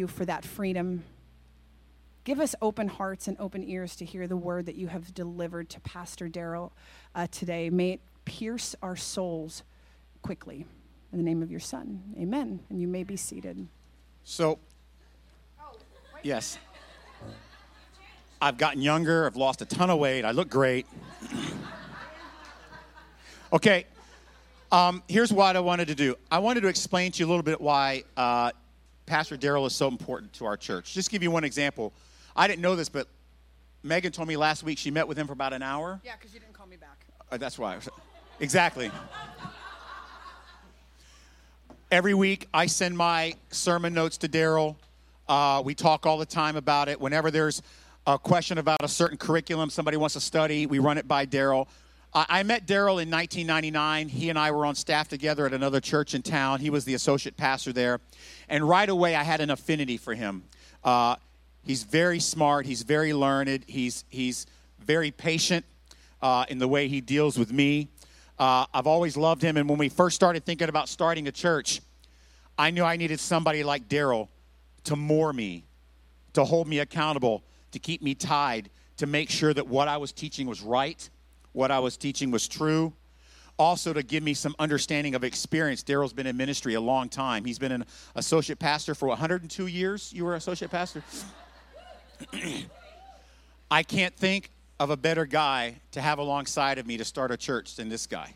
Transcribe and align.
you 0.00 0.08
for 0.08 0.24
that 0.24 0.44
freedom. 0.44 1.04
Give 2.24 2.40
us 2.40 2.56
open 2.60 2.88
hearts 2.88 3.28
and 3.28 3.36
open 3.38 3.62
ears 3.62 3.94
to 3.94 4.04
hear 4.04 4.26
the 4.26 4.36
word 4.36 4.66
that 4.66 4.74
you 4.74 4.88
have 4.88 5.14
delivered 5.14 5.70
to 5.70 5.80
Pastor 5.82 6.28
Daryl 6.28 6.72
uh, 7.14 7.28
today. 7.30 7.70
May 7.70 7.92
it 7.92 8.00
pierce 8.24 8.74
our 8.82 8.96
souls 8.96 9.62
quickly. 10.20 10.66
In 11.12 11.18
the 11.18 11.22
name 11.22 11.44
of 11.44 11.50
your 11.52 11.60
Son, 11.60 12.02
amen. 12.18 12.58
And 12.70 12.80
you 12.80 12.88
may 12.88 13.04
be 13.04 13.16
seated. 13.16 13.68
So, 14.24 14.58
yes. 16.24 16.58
I've 18.42 18.58
gotten 18.58 18.82
younger. 18.82 19.26
I've 19.26 19.36
lost 19.36 19.62
a 19.62 19.64
ton 19.64 19.90
of 19.90 20.00
weight. 20.00 20.24
I 20.24 20.32
look 20.32 20.50
great. 20.50 20.88
okay. 23.52 23.86
Um, 24.72 25.04
here's 25.08 25.32
what 25.32 25.54
I 25.54 25.60
wanted 25.60 25.86
to 25.86 25.94
do. 25.94 26.16
I 26.32 26.40
wanted 26.40 26.62
to 26.62 26.66
explain 26.66 27.12
to 27.12 27.20
you 27.20 27.26
a 27.26 27.28
little 27.28 27.44
bit 27.44 27.60
why 27.60 28.02
uh, 28.16 28.50
Pastor 29.06 29.36
Daryl 29.36 29.66
is 29.66 29.74
so 29.74 29.88
important 29.88 30.32
to 30.34 30.46
our 30.46 30.56
church. 30.56 30.94
Just 30.94 31.10
give 31.10 31.22
you 31.22 31.30
one 31.30 31.44
example. 31.44 31.92
I 32.34 32.48
didn't 32.48 32.62
know 32.62 32.74
this, 32.74 32.88
but 32.88 33.08
Megan 33.82 34.12
told 34.12 34.28
me 34.28 34.36
last 34.36 34.62
week 34.62 34.78
she 34.78 34.90
met 34.90 35.06
with 35.06 35.18
him 35.18 35.26
for 35.26 35.34
about 35.34 35.52
an 35.52 35.62
hour. 35.62 36.00
Yeah, 36.04 36.12
because 36.18 36.32
you 36.32 36.40
didn't 36.40 36.54
call 36.54 36.66
me 36.66 36.76
back. 36.76 37.04
Uh, 37.30 37.36
that's 37.36 37.58
why. 37.58 37.78
Exactly. 38.40 38.90
Every 41.90 42.14
week, 42.14 42.48
I 42.52 42.66
send 42.66 42.96
my 42.96 43.34
sermon 43.50 43.94
notes 43.94 44.16
to 44.18 44.28
Daryl. 44.28 44.76
Uh, 45.28 45.62
we 45.64 45.74
talk 45.74 46.06
all 46.06 46.18
the 46.18 46.26
time 46.26 46.56
about 46.56 46.88
it. 46.88 47.00
Whenever 47.00 47.30
there's 47.30 47.62
a 48.06 48.18
question 48.18 48.58
about 48.58 48.82
a 48.82 48.88
certain 48.88 49.16
curriculum 49.16 49.70
somebody 49.70 49.96
wants 49.96 50.14
to 50.14 50.20
study, 50.20 50.66
we 50.66 50.78
run 50.78 50.98
it 50.98 51.06
by 51.06 51.26
Daryl. 51.26 51.68
I, 52.14 52.44
met 52.44 52.66
Daryl 52.66 53.02
in 53.02 53.10
1999. 53.10 54.08
He 54.08 54.30
and 54.30 54.38
I 54.38 54.52
were 54.52 54.64
on 54.66 54.76
staff 54.76 55.08
together 55.08 55.46
at 55.46 55.52
another 55.52 55.80
church 55.80 56.14
in 56.14 56.22
town. 56.22 56.60
He 56.60 56.70
was 56.70 56.84
the 56.84 56.94
associate 56.94 57.36
pastor 57.36 57.72
there. 57.72 58.00
And 58.48 58.68
right 58.68 58.88
away, 58.88 59.16
I 59.16 59.24
had 59.24 59.40
an 59.40 59.50
affinity 59.50 59.96
for 59.96 60.14
him. 60.14 60.44
Uh, 60.84 61.16
he's 61.64 61.82
very 61.82 62.20
smart, 62.20 62.66
he's 62.66 62.82
very 62.82 63.12
learned, 63.12 63.64
he's, 63.66 64.04
he's 64.10 64.46
very 64.78 65.10
patient 65.10 65.64
uh, 66.22 66.44
in 66.48 66.58
the 66.58 66.68
way 66.68 66.86
he 66.86 67.00
deals 67.00 67.36
with 67.36 67.52
me. 67.52 67.88
Uh, 68.38 68.66
I've 68.72 68.86
always 68.86 69.16
loved 69.16 69.42
him. 69.42 69.56
And 69.56 69.68
when 69.68 69.78
we 69.78 69.88
first 69.88 70.14
started 70.14 70.44
thinking 70.44 70.68
about 70.68 70.88
starting 70.88 71.26
a 71.26 71.32
church, 71.32 71.80
I 72.56 72.70
knew 72.70 72.84
I 72.84 72.96
needed 72.96 73.18
somebody 73.18 73.64
like 73.64 73.88
Daryl 73.88 74.28
to 74.84 74.94
moor 74.94 75.32
me, 75.32 75.64
to 76.34 76.44
hold 76.44 76.68
me 76.68 76.78
accountable, 76.78 77.42
to 77.72 77.78
keep 77.80 78.02
me 78.02 78.14
tied, 78.14 78.70
to 78.98 79.06
make 79.06 79.30
sure 79.30 79.52
that 79.52 79.66
what 79.66 79.88
I 79.88 79.96
was 79.96 80.12
teaching 80.12 80.46
was 80.46 80.60
right, 80.60 81.08
what 81.54 81.70
I 81.70 81.78
was 81.78 81.96
teaching 81.96 82.30
was 82.30 82.46
true. 82.46 82.92
Also, 83.56 83.92
to 83.92 84.02
give 84.02 84.22
me 84.22 84.34
some 84.34 84.54
understanding 84.58 85.14
of 85.14 85.24
experience. 85.24 85.82
Daryl's 85.82 86.12
been 86.12 86.26
in 86.26 86.36
ministry 86.36 86.74
a 86.74 86.80
long 86.80 87.08
time. 87.08 87.44
He's 87.44 87.58
been 87.58 87.72
an 87.72 87.86
associate 88.16 88.58
pastor 88.58 88.94
for 88.94 89.08
102 89.08 89.68
years. 89.68 90.12
You 90.12 90.24
were 90.24 90.34
associate 90.34 90.70
pastor? 90.70 91.02
I 93.70 93.82
can't 93.84 94.14
think 94.14 94.50
of 94.80 94.90
a 94.90 94.96
better 94.96 95.24
guy 95.24 95.76
to 95.92 96.00
have 96.00 96.18
alongside 96.18 96.78
of 96.78 96.86
me 96.86 96.96
to 96.96 97.04
start 97.04 97.30
a 97.30 97.36
church 97.36 97.76
than 97.76 97.88
this 97.88 98.06
guy. 98.06 98.34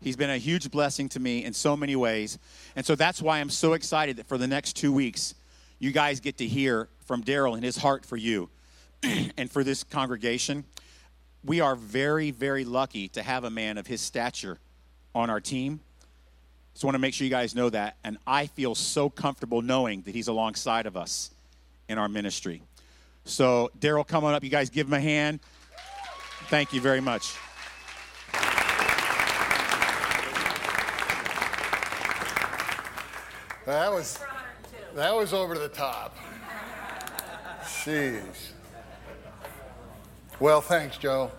He's 0.00 0.16
been 0.16 0.30
a 0.30 0.38
huge 0.38 0.70
blessing 0.70 1.08
to 1.10 1.20
me 1.20 1.44
in 1.44 1.52
so 1.52 1.76
many 1.76 1.96
ways. 1.96 2.38
And 2.76 2.84
so 2.84 2.94
that's 2.94 3.20
why 3.22 3.40
I'm 3.40 3.50
so 3.50 3.74
excited 3.74 4.16
that 4.16 4.26
for 4.26 4.38
the 4.38 4.46
next 4.46 4.74
two 4.74 4.92
weeks, 4.92 5.34
you 5.78 5.92
guys 5.92 6.20
get 6.20 6.38
to 6.38 6.46
hear 6.46 6.88
from 7.04 7.22
Daryl 7.22 7.54
and 7.54 7.64
his 7.64 7.76
heart 7.76 8.06
for 8.06 8.16
you 8.16 8.48
and 9.02 9.50
for 9.50 9.62
this 9.62 9.84
congregation. 9.84 10.64
We 11.44 11.60
are 11.60 11.76
very, 11.76 12.30
very 12.30 12.64
lucky 12.64 13.08
to 13.08 13.22
have 13.22 13.44
a 13.44 13.50
man 13.50 13.76
of 13.76 13.86
his 13.86 14.00
stature 14.00 14.58
on 15.14 15.28
our 15.28 15.40
team. 15.40 15.80
Just 16.72 16.84
want 16.84 16.94
to 16.94 16.98
make 16.98 17.12
sure 17.14 17.24
you 17.24 17.30
guys 17.30 17.54
know 17.54 17.70
that. 17.70 17.96
And 18.02 18.16
I 18.26 18.46
feel 18.46 18.74
so 18.74 19.10
comfortable 19.10 19.60
knowing 19.60 20.02
that 20.02 20.14
he's 20.14 20.28
alongside 20.28 20.86
of 20.86 20.96
us 20.96 21.30
in 21.88 21.98
our 21.98 22.08
ministry. 22.08 22.62
So, 23.26 23.70
Daryl, 23.78 24.06
come 24.06 24.24
on 24.24 24.34
up. 24.34 24.42
You 24.42 24.50
guys 24.50 24.70
give 24.70 24.86
him 24.86 24.94
a 24.94 25.00
hand. 25.00 25.40
Thank 26.48 26.72
you 26.72 26.80
very 26.80 27.00
much. 27.00 27.34
That 33.66 33.90
was 33.90 34.18
that 34.94 35.14
was 35.14 35.32
over 35.32 35.58
the 35.58 35.68
top. 35.68 36.16
Jeez. 37.62 38.53
Well, 40.40 40.60
thanks, 40.60 40.98
Joe. 40.98 41.30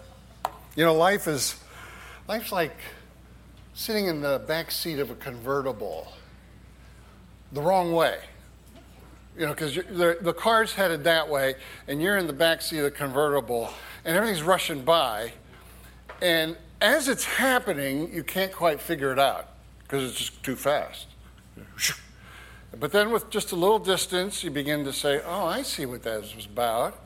You 0.77 0.85
know, 0.85 0.93
life 0.93 1.27
is 1.27 1.59
life's 2.29 2.53
like 2.53 2.77
sitting 3.73 4.07
in 4.07 4.21
the 4.21 4.41
back 4.47 4.71
seat 4.71 4.99
of 4.99 5.09
a 5.09 5.15
convertible 5.15 6.13
the 7.51 7.61
wrong 7.61 7.91
way. 7.91 8.19
You 9.37 9.47
know, 9.47 9.53
because 9.53 9.75
the, 9.75 10.17
the 10.21 10.33
car's 10.33 10.73
headed 10.73 11.03
that 11.03 11.27
way, 11.27 11.55
and 11.89 12.01
you're 12.01 12.15
in 12.15 12.25
the 12.25 12.33
back 12.33 12.61
seat 12.61 12.77
of 12.77 12.85
the 12.85 12.91
convertible, 12.91 13.69
and 14.05 14.15
everything's 14.15 14.43
rushing 14.43 14.85
by. 14.85 15.33
And 16.21 16.55
as 16.79 17.09
it's 17.09 17.25
happening, 17.25 18.13
you 18.13 18.23
can't 18.23 18.53
quite 18.53 18.79
figure 18.79 19.11
it 19.11 19.19
out 19.19 19.49
because 19.83 20.09
it's 20.09 20.17
just 20.17 20.41
too 20.41 20.55
fast. 20.55 21.07
But 22.79 22.93
then, 22.93 23.11
with 23.11 23.29
just 23.29 23.51
a 23.51 23.55
little 23.57 23.79
distance, 23.79 24.41
you 24.41 24.51
begin 24.51 24.85
to 24.85 24.93
say, 24.93 25.21
Oh, 25.25 25.45
I 25.45 25.63
see 25.63 25.85
what 25.85 26.03
that 26.03 26.21
was 26.21 26.45
about. 26.45 26.97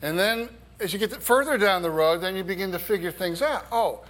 And 0.00 0.18
then, 0.18 0.48
as 0.80 0.92
you 0.92 0.98
get 0.98 1.22
further 1.22 1.58
down 1.58 1.82
the 1.82 1.90
road, 1.90 2.18
then 2.18 2.36
you 2.36 2.44
begin 2.44 2.72
to 2.72 2.78
figure 2.78 3.10
things 3.10 3.42
out. 3.42 3.66
Oh, 3.70 4.00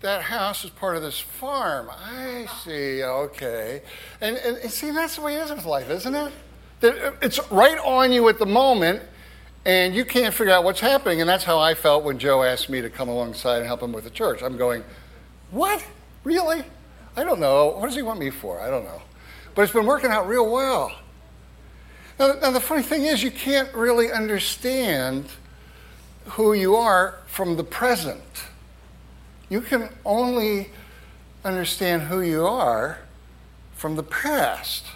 that 0.00 0.22
house 0.22 0.64
is 0.64 0.70
part 0.70 0.96
of 0.96 1.02
this 1.02 1.18
farm. 1.18 1.90
I 1.90 2.46
see, 2.64 3.02
okay. 3.02 3.82
And, 4.20 4.36
and, 4.36 4.56
and 4.58 4.70
see, 4.70 4.90
that's 4.90 5.16
the 5.16 5.22
way 5.22 5.36
it 5.36 5.42
is 5.42 5.50
with 5.50 5.64
life, 5.64 5.90
isn't 5.90 6.14
it? 6.14 6.32
That 6.80 6.98
uh, 6.98 7.12
It's 7.22 7.40
right 7.50 7.78
on 7.78 8.12
you 8.12 8.28
at 8.28 8.38
the 8.38 8.46
moment, 8.46 9.02
and 9.64 9.94
you 9.94 10.04
can't 10.04 10.34
figure 10.34 10.52
out 10.52 10.64
what's 10.64 10.80
happening. 10.80 11.20
And 11.20 11.28
that's 11.28 11.44
how 11.44 11.58
I 11.58 11.74
felt 11.74 12.04
when 12.04 12.18
Joe 12.18 12.42
asked 12.42 12.68
me 12.68 12.82
to 12.82 12.90
come 12.90 13.08
alongside 13.08 13.58
and 13.58 13.66
help 13.66 13.82
him 13.82 13.92
with 13.92 14.04
the 14.04 14.10
church. 14.10 14.42
I'm 14.42 14.56
going, 14.56 14.84
What? 15.50 15.84
Really? 16.24 16.62
I 17.16 17.24
don't 17.24 17.40
know. 17.40 17.68
What 17.68 17.86
does 17.86 17.96
he 17.96 18.02
want 18.02 18.20
me 18.20 18.30
for? 18.30 18.60
I 18.60 18.68
don't 18.68 18.84
know. 18.84 19.00
But 19.54 19.62
it's 19.62 19.72
been 19.72 19.86
working 19.86 20.10
out 20.10 20.28
real 20.28 20.50
well. 20.52 20.92
Now, 22.18 22.32
now, 22.40 22.50
the 22.50 22.60
funny 22.60 22.82
thing 22.82 23.04
is, 23.04 23.22
you 23.22 23.30
can't 23.30 23.72
really 23.74 24.10
understand 24.10 25.26
who 26.30 26.52
you 26.52 26.76
are 26.76 27.18
from 27.26 27.56
the 27.56 27.64
present. 27.64 28.22
You 29.48 29.60
can 29.60 29.88
only 30.04 30.70
understand 31.44 32.02
who 32.02 32.20
you 32.20 32.46
are 32.46 32.98
from 33.74 33.96
the 33.96 34.02
past. 34.02 34.86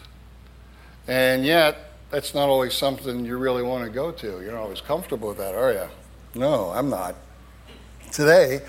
And 1.06 1.44
yet, 1.44 1.92
that's 2.10 2.34
not 2.34 2.48
always 2.48 2.74
something 2.74 3.24
you 3.24 3.38
really 3.38 3.62
want 3.62 3.84
to 3.84 3.90
go 3.90 4.10
to. 4.10 4.26
You're 4.26 4.52
not 4.52 4.62
always 4.62 4.80
comfortable 4.80 5.28
with 5.28 5.38
that, 5.38 5.54
are 5.54 5.72
you? 5.72 5.88
No, 6.34 6.70
I'm 6.70 6.90
not. 6.90 7.14
Today, 8.10 8.62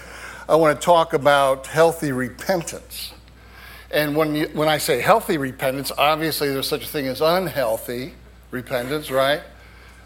I 0.48 0.56
want 0.56 0.80
to 0.80 0.86
talk 0.86 1.14
about 1.14 1.66
healthy 1.68 2.12
repentance. 2.12 3.14
And 3.90 4.16
when, 4.16 4.36
you, 4.36 4.50
when 4.54 4.70
I 4.70 4.78
say 4.78 5.02
healthy 5.02 5.38
repentance, 5.38 5.92
obviously 5.98 6.50
there's 6.50 6.68
such 6.68 6.84
a 6.84 6.88
thing 6.88 7.08
as 7.08 7.22
unhealthy 7.22 8.14
repentance, 8.52 9.10
right? 9.10 9.42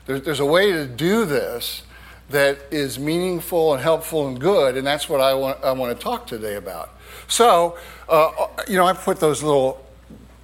There's, 0.05 0.21
there's 0.21 0.39
a 0.39 0.45
way 0.45 0.71
to 0.71 0.85
do 0.85 1.25
this 1.25 1.83
that 2.29 2.59
is 2.71 2.97
meaningful 2.97 3.73
and 3.73 3.81
helpful 3.81 4.27
and 4.27 4.39
good, 4.39 4.77
and 4.77 4.85
that's 4.85 5.07
what 5.07 5.21
I 5.21 5.33
want, 5.33 5.63
I 5.63 5.71
want 5.73 5.97
to 5.97 6.03
talk 6.03 6.25
today 6.27 6.55
about. 6.55 6.89
So, 7.27 7.77
uh, 8.09 8.47
you 8.67 8.77
know, 8.77 8.85
I 8.85 8.93
put 8.93 9.19
those 9.19 9.43
little 9.43 9.85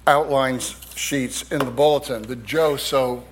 outlines 0.06 0.76
sheets 0.94 1.50
in 1.50 1.58
the 1.58 1.70
bulletin 1.70 2.22
that 2.22 2.44
Joe 2.44 2.76
so 2.76 3.24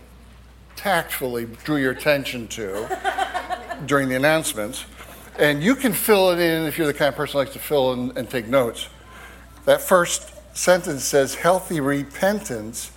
tactfully 0.77 1.47
drew 1.65 1.77
your 1.77 1.93
attention 1.93 2.49
to 2.49 3.77
during 3.87 4.09
the 4.09 4.16
announcements. 4.16 4.84
And 5.39 5.62
you 5.62 5.75
can 5.75 5.93
fill 5.93 6.31
it 6.31 6.39
in 6.39 6.65
if 6.65 6.77
you're 6.77 6.87
the 6.87 6.94
kind 6.94 7.09
of 7.09 7.16
person 7.16 7.33
who 7.33 7.39
likes 7.39 7.53
to 7.53 7.59
fill 7.59 7.93
in 7.93 8.16
and 8.16 8.28
take 8.28 8.47
notes. 8.47 8.89
That 9.65 9.81
first 9.81 10.33
sentence 10.56 11.05
says, 11.05 11.34
healthy 11.34 11.81
repentance 11.81 12.91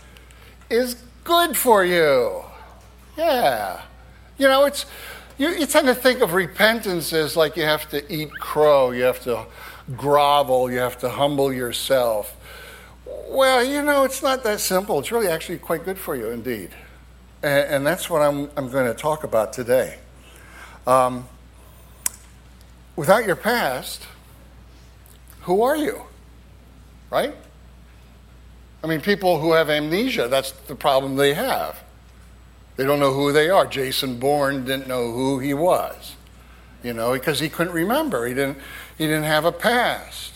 is 0.69 0.96
good 1.24 1.56
for 1.56 1.86
you. 1.86 2.44
Yeah. 3.18 3.81
You 4.38 4.48
know, 4.48 4.66
it's, 4.66 4.86
you, 5.38 5.50
you 5.50 5.65
tend 5.65 5.88
to 5.88 5.95
think 5.95 6.21
of 6.21 6.33
repentance 6.33 7.13
as 7.13 7.35
like 7.35 7.57
you 7.57 7.63
have 7.63 7.89
to 7.89 8.13
eat 8.13 8.31
crow, 8.31 8.91
you 8.91 9.03
have 9.03 9.24
to 9.24 9.45
grovel, 9.95 10.71
you 10.71 10.80
have 10.80 10.97
to 11.00 11.09
humble 11.09 11.51
yourself. 11.51 12.35
Well, 13.06 13.63
you 13.63 13.81
know, 13.81 14.03
it's 14.03 14.24
not 14.24 14.44
that 14.44 14.59
simple. 14.59 15.00
It's 15.00 15.12
really 15.12 15.27
actually 15.27 15.57
quite 15.57 15.85
good 15.85 15.97
for 15.97 16.15
you 16.15 16.30
indeed. 16.30 16.69
And, 17.41 17.69
and 17.69 17.88
that's 17.88 18.09
what 18.09 18.21
I'm, 18.21 18.50
I'm 18.56 18.69
going 18.69 18.85
to 18.85 18.94
talk 18.94 19.24
about 19.24 19.53
today. 19.53 19.97
Um, 20.88 21.27
without 22.95 23.25
your 23.25 23.35
past, 23.35 24.06
who 25.41 25.62
are 25.63 25.75
you? 25.75 26.03
right? 27.13 27.35
I 28.83 28.88
mean, 28.88 29.01
people 29.01 29.39
who 29.39 29.53
have 29.53 29.69
amnesia, 29.69 30.27
that's 30.27 30.51
the 30.51 30.74
problem 30.74 31.15
they 31.15 31.35
have. 31.35 31.82
They 32.75 32.86
don't 32.86 33.00
know 33.00 33.14
who 33.14 33.31
they 33.31 33.50
are. 33.50 33.66
Jason 33.68 34.20
Bourne 34.20 34.66
didn't 34.66 34.88
know 34.88 35.12
who 35.12 35.40
he 35.40 35.54
was, 35.54 36.16
you 36.81 36.94
know, 36.94 37.14
because 37.14 37.40
he 37.40 37.50
couldn't 37.50 37.74
remember. 37.74 38.25
He 38.25 38.34
didn't, 38.34 38.58
he 38.98 39.06
didn't 39.06 39.24
have 39.24 39.46
a 39.46 39.52
past. 39.52 40.34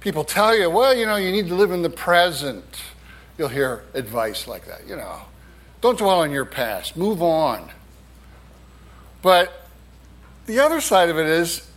People 0.00 0.22
tell 0.22 0.56
you, 0.56 0.70
well, 0.70 0.94
you 0.94 1.06
know, 1.06 1.16
you 1.16 1.32
need 1.32 1.48
to 1.48 1.54
live 1.54 1.72
in 1.72 1.82
the 1.82 1.90
present. 1.90 2.64
you'll 3.36 3.48
hear 3.48 3.82
advice 3.94 4.46
like 4.46 4.66
that. 4.66 4.86
You 4.86 4.96
know, 4.96 5.22
don't 5.80 5.98
dwell 5.98 6.20
on 6.20 6.30
your 6.30 6.44
past, 6.44 6.96
move 6.96 7.22
on. 7.22 7.70
But 9.22 9.68
the 10.46 10.60
other 10.60 10.80
side 10.80 11.08
of 11.08 11.18
it 11.18 11.26
is 11.26 11.68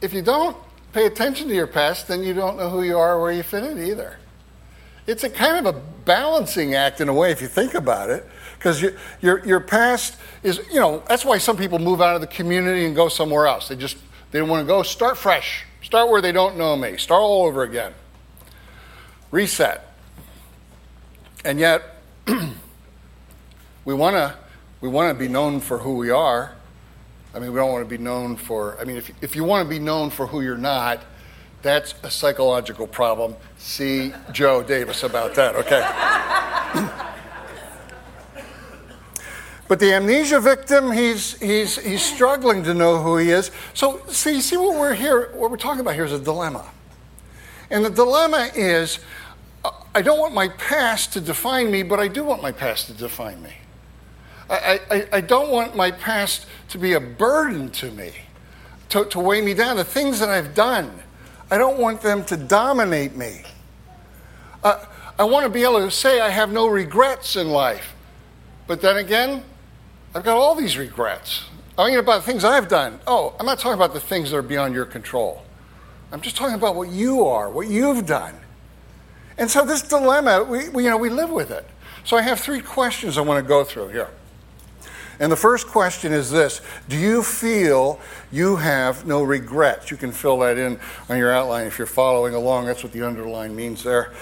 if 0.00 0.14
you 0.14 0.22
don't 0.22 0.56
pay 0.94 1.06
attention 1.06 1.48
to 1.48 1.54
your 1.54 1.66
past, 1.66 2.08
then 2.08 2.22
you 2.22 2.32
don't 2.32 2.56
know 2.56 2.70
who 2.70 2.82
you 2.82 2.96
are 2.96 3.16
or 3.16 3.22
where 3.22 3.32
you 3.32 3.42
fit 3.42 3.64
in 3.64 3.82
either. 3.84 4.18
It's 5.06 5.24
a 5.24 5.28
kind 5.28 5.66
of 5.66 5.74
a 5.74 5.78
balancing 5.78 6.74
act 6.74 7.00
in 7.00 7.08
a 7.08 7.12
way 7.12 7.30
if 7.30 7.42
you 7.42 7.48
think 7.48 7.74
about 7.74 8.08
it, 8.08 8.26
because 8.64 8.80
your, 8.80 8.92
your, 9.20 9.46
your 9.46 9.60
past 9.60 10.16
is, 10.42 10.58
you 10.72 10.80
know, 10.80 11.02
that's 11.06 11.22
why 11.22 11.36
some 11.36 11.54
people 11.54 11.78
move 11.78 12.00
out 12.00 12.14
of 12.14 12.22
the 12.22 12.26
community 12.26 12.86
and 12.86 12.96
go 12.96 13.08
somewhere 13.08 13.46
else. 13.46 13.68
They 13.68 13.76
just, 13.76 13.98
they 14.30 14.40
want 14.40 14.62
to 14.62 14.66
go 14.66 14.82
start 14.82 15.18
fresh, 15.18 15.66
start 15.82 16.08
where 16.08 16.22
they 16.22 16.32
don't 16.32 16.56
know 16.56 16.74
me, 16.74 16.96
start 16.96 17.20
all 17.20 17.44
over 17.44 17.62
again, 17.62 17.92
reset. 19.30 19.92
And 21.44 21.58
yet, 21.58 21.82
we 23.84 23.92
want 23.92 24.16
to 24.16 24.34
we 24.80 24.88
want 24.88 25.14
to 25.14 25.22
be 25.22 25.28
known 25.28 25.60
for 25.60 25.76
who 25.76 25.96
we 25.96 26.08
are. 26.08 26.56
I 27.34 27.40
mean, 27.40 27.52
we 27.52 27.58
don't 27.58 27.70
want 27.70 27.84
to 27.84 27.98
be 27.98 28.02
known 28.02 28.34
for, 28.36 28.80
I 28.80 28.84
mean, 28.84 28.96
if, 28.96 29.10
if 29.22 29.36
you 29.36 29.44
want 29.44 29.66
to 29.66 29.68
be 29.68 29.78
known 29.78 30.08
for 30.08 30.26
who 30.26 30.40
you're 30.40 30.56
not, 30.56 31.02
that's 31.60 31.94
a 32.02 32.10
psychological 32.10 32.86
problem. 32.86 33.34
See 33.58 34.14
Joe 34.32 34.62
Davis 34.62 35.02
about 35.02 35.34
that, 35.34 35.54
okay? 35.56 36.40
But 39.66 39.80
the 39.80 39.92
amnesia 39.92 40.40
victim, 40.40 40.92
he's, 40.92 41.38
he's, 41.40 41.78
he's 41.78 42.02
struggling 42.02 42.62
to 42.64 42.74
know 42.74 43.02
who 43.02 43.16
he 43.16 43.30
is. 43.30 43.50
So, 43.72 44.02
see, 44.08 44.40
see 44.40 44.56
what 44.56 44.78
we're 44.78 44.94
here, 44.94 45.30
what 45.34 45.50
we're 45.50 45.56
talking 45.56 45.80
about 45.80 45.94
here 45.94 46.04
is 46.04 46.12
a 46.12 46.18
dilemma. 46.18 46.70
And 47.70 47.84
the 47.84 47.90
dilemma 47.90 48.50
is 48.54 48.98
I 49.94 50.02
don't 50.02 50.18
want 50.18 50.34
my 50.34 50.48
past 50.48 51.12
to 51.12 51.20
define 51.20 51.70
me, 51.70 51.82
but 51.82 52.00
I 52.00 52.08
do 52.08 52.24
want 52.24 52.42
my 52.42 52.52
past 52.52 52.86
to 52.88 52.92
define 52.92 53.42
me. 53.42 53.52
I, 54.50 54.80
I, 54.90 55.08
I 55.12 55.20
don't 55.20 55.50
want 55.50 55.74
my 55.74 55.90
past 55.90 56.46
to 56.70 56.78
be 56.78 56.92
a 56.92 57.00
burden 57.00 57.70
to 57.70 57.90
me, 57.92 58.12
to, 58.90 59.04
to 59.06 59.20
weigh 59.20 59.40
me 59.40 59.54
down. 59.54 59.76
The 59.76 59.84
things 59.84 60.18
that 60.18 60.28
I've 60.28 60.54
done, 60.54 60.90
I 61.50 61.56
don't 61.58 61.78
want 61.78 62.02
them 62.02 62.24
to 62.26 62.36
dominate 62.36 63.16
me. 63.16 63.42
Uh, 64.62 64.84
I 65.18 65.24
want 65.24 65.44
to 65.44 65.50
be 65.50 65.62
able 65.62 65.78
to 65.78 65.90
say 65.90 66.20
I 66.20 66.28
have 66.28 66.52
no 66.52 66.66
regrets 66.66 67.36
in 67.36 67.48
life. 67.48 67.94
But 68.66 68.80
then 68.80 68.96
again, 68.96 69.44
I've 70.14 70.22
got 70.22 70.36
all 70.36 70.54
these 70.54 70.78
regrets. 70.78 71.44
Oh, 71.76 71.84
I 71.84 71.90
mean, 71.90 71.98
about 71.98 72.24
the 72.24 72.26
things 72.30 72.44
I've 72.44 72.68
done. 72.68 73.00
Oh, 73.06 73.34
I'm 73.40 73.46
not 73.46 73.58
talking 73.58 73.74
about 73.74 73.94
the 73.94 74.00
things 74.00 74.30
that 74.30 74.36
are 74.36 74.42
beyond 74.42 74.74
your 74.74 74.84
control. 74.84 75.42
I'm 76.12 76.20
just 76.20 76.36
talking 76.36 76.54
about 76.54 76.76
what 76.76 76.90
you 76.90 77.26
are, 77.26 77.50
what 77.50 77.66
you've 77.66 78.06
done. 78.06 78.36
And 79.36 79.50
so 79.50 79.66
this 79.66 79.82
dilemma, 79.82 80.44
we, 80.44 80.68
we, 80.68 80.84
you 80.84 80.90
know, 80.90 80.96
we 80.96 81.08
live 81.10 81.30
with 81.30 81.50
it. 81.50 81.66
So 82.04 82.16
I 82.16 82.22
have 82.22 82.38
three 82.38 82.60
questions 82.60 83.18
I 83.18 83.22
want 83.22 83.42
to 83.42 83.48
go 83.48 83.64
through 83.64 83.88
here. 83.88 84.08
And 85.18 85.32
the 85.32 85.36
first 85.36 85.66
question 85.66 86.12
is 86.12 86.30
this 86.30 86.60
Do 86.88 86.96
you 86.96 87.22
feel 87.22 87.98
you 88.30 88.56
have 88.56 89.06
no 89.06 89.24
regrets? 89.24 89.90
You 89.90 89.96
can 89.96 90.12
fill 90.12 90.38
that 90.40 90.58
in 90.58 90.78
on 91.08 91.18
your 91.18 91.32
outline 91.32 91.66
if 91.66 91.78
you're 91.78 91.86
following 91.86 92.34
along. 92.34 92.66
That's 92.66 92.84
what 92.84 92.92
the 92.92 93.02
underline 93.02 93.56
means 93.56 93.82
there. 93.82 94.12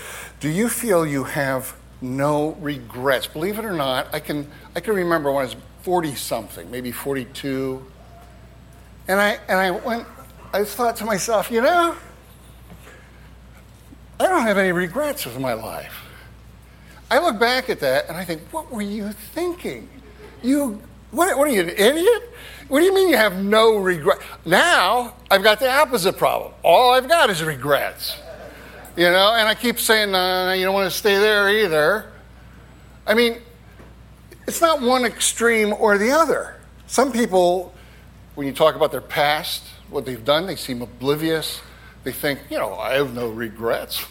Do 0.41 0.49
you 0.49 0.71
feel 0.71 1.07
you 1.07 1.25
have 1.25 1.77
no 2.01 2.53
regrets? 2.61 3.27
Believe 3.27 3.59
it 3.59 3.65
or 3.67 3.73
not, 3.73 4.07
I 4.15 4.21
can, 4.21 4.51
I 4.75 4.81
can 4.81 4.95
remember 4.95 5.31
when 5.31 5.43
I 5.43 5.45
was 5.45 5.57
40 5.83 6.15
something, 6.15 6.71
maybe 6.71 6.93
42. 6.93 7.85
And 9.09 9.21
I, 9.21 9.39
and 9.49 9.59
I 9.59 9.71
went, 9.71 10.07
I 10.53 10.65
thought 10.65 10.97
to 10.97 11.05
myself, 11.05 11.51
you 11.51 11.61
know, 11.61 11.97
I 14.21 14.27
don't 14.29 14.43
have 14.43 14.59
any 14.59 14.73
regrets 14.73 15.27
with 15.27 15.39
my 15.39 15.55
life. 15.55 15.95
I 17.11 17.19
look 17.19 17.39
back 17.39 17.69
at 17.69 17.81
that 17.81 18.09
and 18.09 18.17
I 18.17 18.25
think, 18.25 18.43
what 18.53 18.71
were 18.71 18.83
you 18.83 19.11
thinking? 19.13 19.89
You, 20.43 20.81
what, 21.11 21.37
what 21.37 21.49
are 21.49 21.53
you, 21.53 21.63
an 21.63 21.71
idiot? 21.71 22.31
What 22.69 22.81
do 22.81 22.87
you 22.87 22.95
mean 22.95 23.09
you 23.09 23.17
have 23.17 23.43
no 23.43 23.77
regret? 23.77 24.19
Now 24.47 25.15
I've 25.31 25.43
got 25.43 25.61
the 25.61 25.71
opposite 25.71 26.17
problem. 26.17 26.53
All 26.63 26.95
I've 26.95 27.09
got 27.09 27.29
is 27.29 27.43
regrets. 27.43 28.17
You 28.97 29.11
know, 29.11 29.35
and 29.35 29.49
I 29.49 29.55
keep 29.55 29.79
saying, 29.79 30.13
no, 30.13 30.53
you 30.53 30.65
don't 30.65 30.75
want 30.75 30.91
to 30.91 30.97
stay 30.97 31.19
there 31.19 31.49
either. 31.49 32.13
I 33.07 33.15
mean, 33.15 33.39
it's 34.53 34.61
not 34.61 34.83
one 34.83 35.05
extreme 35.05 35.73
or 35.73 35.97
the 35.97 36.11
other. 36.11 36.61
Some 36.87 37.11
people, 37.11 37.73
when 38.35 38.47
you 38.47 38.53
talk 38.53 38.75
about 38.75 38.93
their 38.93 39.01
past, 39.01 39.63
what 39.89 40.05
they've 40.05 40.25
done, 40.25 40.47
they 40.47 40.57
seem 40.57 40.83
oblivious 40.83 41.63
they 42.05 42.13
think, 42.13 42.41
you 42.51 42.59
know, 42.59 42.75
I 42.75 42.95
have 42.95 43.15
no 43.15 43.29
regrets. 43.29 44.05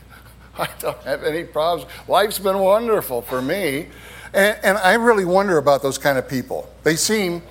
I 0.58 0.68
don't 0.78 1.00
have 1.02 1.24
any 1.24 1.44
problems. 1.44 1.90
Life's 2.08 2.38
been 2.38 2.58
wonderful 2.58 3.22
for 3.22 3.42
me. 3.42 3.88
And, 4.32 4.58
and, 4.62 4.78
I 4.78 4.94
really 4.94 5.24
wonder 5.24 5.58
about 5.58 5.82
those 5.82 5.98
kind 5.98 6.18
of 6.18 6.28
people. 6.28 6.72
They 6.82 6.96
seem 6.96 7.42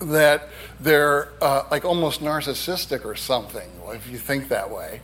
that 0.00 0.48
they're 0.78 1.32
uh, 1.42 1.64
like 1.70 1.84
almost 1.84 2.20
narcissistic 2.20 3.04
or 3.04 3.14
something, 3.14 3.70
if 3.88 4.08
you 4.08 4.16
think 4.16 4.48
that 4.48 4.70
way. 4.70 5.00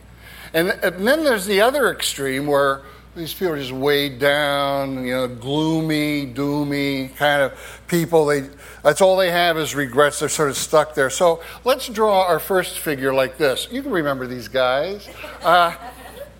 And, 0.53 0.69
and 0.69 1.07
then 1.07 1.23
there's 1.23 1.45
the 1.45 1.61
other 1.61 1.91
extreme 1.91 2.47
where 2.47 2.83
these 3.17 3.33
people 3.33 3.55
are 3.55 3.57
just 3.57 3.71
weighed 3.71 4.19
down, 4.19 5.03
you 5.03 5.13
know, 5.13 5.27
gloomy, 5.27 6.31
doomy 6.31 7.15
kind 7.15 7.41
of 7.41 7.81
people. 7.87 8.27
They, 8.27 8.47
that's 8.83 9.01
all 9.01 9.17
they 9.17 9.31
have 9.31 9.57
is 9.57 9.73
regrets. 9.73 10.19
They're 10.19 10.29
sort 10.29 10.49
of 10.49 10.57
stuck 10.57 10.93
there. 10.93 11.09
So 11.09 11.41
let's 11.63 11.89
draw 11.89 12.27
our 12.27 12.39
first 12.39 12.79
figure 12.79 13.13
like 13.13 13.37
this. 13.37 13.67
You 13.71 13.81
can 13.81 13.91
remember 13.91 14.27
these 14.27 14.47
guys. 14.47 15.09
Uh, 15.41 15.75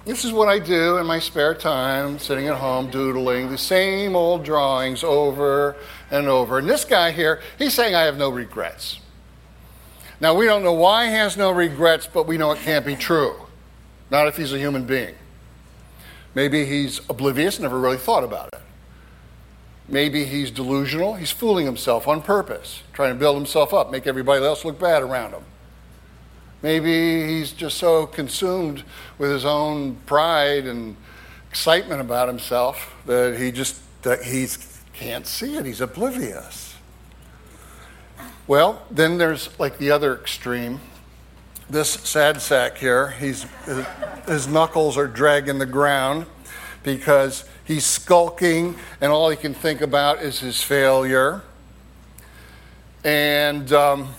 this 0.05 0.23
is 0.23 0.31
what 0.31 0.47
I 0.47 0.59
do 0.59 0.97
in 0.97 1.07
my 1.07 1.19
spare 1.19 1.55
time, 1.55 2.19
sitting 2.19 2.47
at 2.47 2.55
home 2.55 2.89
doodling 2.89 3.49
the 3.49 3.57
same 3.57 4.15
old 4.15 4.45
drawings 4.45 5.03
over 5.03 5.75
and 6.11 6.27
over. 6.27 6.59
And 6.59 6.69
this 6.69 6.85
guy 6.85 7.11
here, 7.11 7.41
he's 7.57 7.73
saying, 7.73 7.95
I 7.95 8.03
have 8.03 8.17
no 8.17 8.29
regrets. 8.29 8.99
Now, 10.21 10.35
we 10.35 10.45
don't 10.45 10.63
know 10.63 10.73
why 10.73 11.07
he 11.07 11.13
has 11.13 11.37
no 11.37 11.51
regrets, 11.51 12.07
but 12.07 12.27
we 12.27 12.37
know 12.37 12.51
it 12.51 12.59
can't 12.59 12.85
be 12.85 12.95
true. 12.95 13.35
Not 14.09 14.27
if 14.27 14.37
he's 14.37 14.53
a 14.53 14.57
human 14.57 14.85
being. 14.85 15.15
Maybe 16.35 16.65
he's 16.65 16.99
oblivious, 17.09 17.59
never 17.59 17.79
really 17.79 17.97
thought 17.97 18.23
about 18.23 18.49
it. 18.53 18.61
Maybe 19.87 20.25
he's 20.25 20.51
delusional. 20.51 21.15
He's 21.15 21.31
fooling 21.31 21.65
himself 21.65 22.07
on 22.07 22.21
purpose, 22.21 22.83
trying 22.93 23.13
to 23.13 23.19
build 23.19 23.37
himself 23.37 23.73
up, 23.73 23.89
make 23.89 24.05
everybody 24.05 24.43
else 24.43 24.65
look 24.65 24.79
bad 24.79 25.01
around 25.01 25.31
him. 25.31 25.43
Maybe 26.61 27.25
he's 27.27 27.51
just 27.51 27.77
so 27.77 28.05
consumed 28.07 28.83
with 29.17 29.31
his 29.31 29.45
own 29.45 29.95
pride 30.05 30.65
and 30.65 30.97
excitement 31.49 32.01
about 32.01 32.27
himself 32.27 32.95
that 33.05 33.39
he 33.39 33.51
just 33.51 33.81
that 34.01 34.23
he 34.23 34.47
can't 34.93 35.25
see 35.27 35.55
it. 35.55 35.65
He's 35.65 35.81
oblivious. 35.81 36.75
Well, 38.47 38.85
then 38.89 39.17
there's 39.17 39.49
like 39.59 39.77
the 39.77 39.91
other 39.91 40.15
extreme. 40.15 40.79
This 41.69 41.89
sad 41.89 42.41
sack 42.41 42.77
here, 42.77 43.09
he's, 43.11 43.45
his, 44.25 44.47
knuckles 44.47 44.97
are 44.97 45.07
dragging 45.07 45.59
the 45.59 45.65
ground 45.65 46.25
because 46.83 47.43
He's 47.67 47.85
skulking, 47.85 48.77
and 49.01 49.11
all 49.11 49.29
he 49.29 49.35
can 49.35 49.53
think 49.53 49.81
about 49.81 50.21
is 50.21 50.39
his 50.39 50.63
failure 50.63 51.41
and, 53.03 53.73
um, 53.73 54.13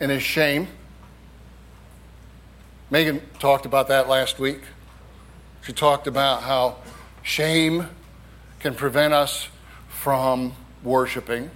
and 0.00 0.10
his 0.10 0.24
shame. 0.24 0.66
Megan 2.90 3.22
talked 3.38 3.66
about 3.66 3.86
that 3.86 4.08
last 4.08 4.40
week. 4.40 4.62
She 5.62 5.72
talked 5.72 6.08
about 6.08 6.42
how 6.42 6.78
shame 7.22 7.88
can 8.58 8.74
prevent 8.74 9.14
us 9.14 9.46
from 9.88 10.54
worshiping. 10.82 11.52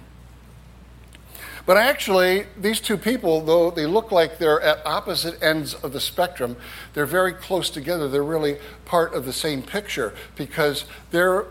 But 1.65 1.77
actually, 1.77 2.45
these 2.57 2.79
two 2.79 2.97
people, 2.97 3.41
though 3.41 3.71
they 3.71 3.85
look 3.85 4.11
like 4.11 4.37
they're 4.37 4.61
at 4.61 4.85
opposite 4.85 5.41
ends 5.43 5.73
of 5.75 5.93
the 5.93 5.99
spectrum, 5.99 6.57
they're 6.93 7.05
very 7.05 7.33
close 7.33 7.69
together. 7.69 8.07
They're 8.07 8.23
really 8.23 8.57
part 8.85 9.13
of 9.13 9.25
the 9.25 9.33
same 9.33 9.61
picture 9.61 10.13
because 10.35 10.85
their 11.11 11.45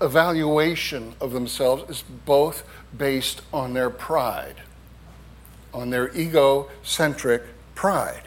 evaluation 0.00 1.14
of 1.20 1.32
themselves 1.32 1.88
is 1.90 2.04
both 2.26 2.62
based 2.96 3.42
on 3.52 3.72
their 3.72 3.90
pride, 3.90 4.56
on 5.72 5.90
their 5.90 6.14
egocentric 6.14 7.42
pride. 7.74 8.22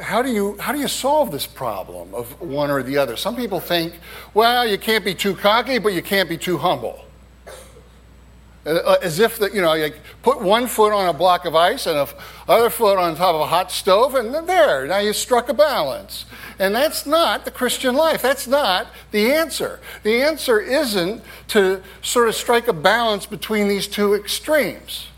How 0.00 0.22
do, 0.22 0.30
you, 0.30 0.56
how 0.58 0.70
do 0.72 0.78
you 0.78 0.86
solve 0.86 1.32
this 1.32 1.44
problem 1.44 2.14
of 2.14 2.40
one 2.40 2.70
or 2.70 2.84
the 2.84 2.98
other? 2.98 3.16
Some 3.16 3.34
people 3.34 3.58
think, 3.58 3.94
well, 4.32 4.64
you 4.64 4.78
can't 4.78 5.04
be 5.04 5.12
too 5.12 5.34
cocky, 5.34 5.78
but 5.78 5.92
you 5.92 6.02
can't 6.02 6.28
be 6.28 6.38
too 6.38 6.56
humble. 6.56 7.04
Uh, 8.66 8.70
uh, 8.70 8.96
as 9.02 9.18
if 9.18 9.38
that 9.38 9.54
you 9.54 9.60
know 9.60 9.74
you 9.74 9.92
put 10.22 10.40
one 10.40 10.66
foot 10.66 10.90
on 10.90 11.06
a 11.06 11.12
block 11.12 11.44
of 11.44 11.54
ice 11.54 11.86
and 11.86 11.98
a 11.98 12.08
other 12.48 12.70
foot 12.70 12.96
on 12.96 13.14
top 13.14 13.34
of 13.34 13.42
a 13.42 13.46
hot 13.46 13.70
stove 13.70 14.14
and 14.14 14.34
there 14.48 14.86
now 14.86 14.98
you 14.98 15.12
struck 15.12 15.50
a 15.50 15.54
balance. 15.54 16.24
And 16.58 16.74
that's 16.74 17.04
not 17.04 17.44
the 17.44 17.50
christian 17.50 17.94
life. 17.94 18.22
That's 18.22 18.46
not 18.46 18.86
the 19.10 19.32
answer. 19.32 19.80
The 20.02 20.22
answer 20.22 20.60
isn't 20.60 21.22
to 21.48 21.82
sort 22.00 22.28
of 22.28 22.34
strike 22.34 22.66
a 22.66 22.72
balance 22.72 23.26
between 23.26 23.68
these 23.68 23.86
two 23.86 24.14
extremes. 24.14 25.08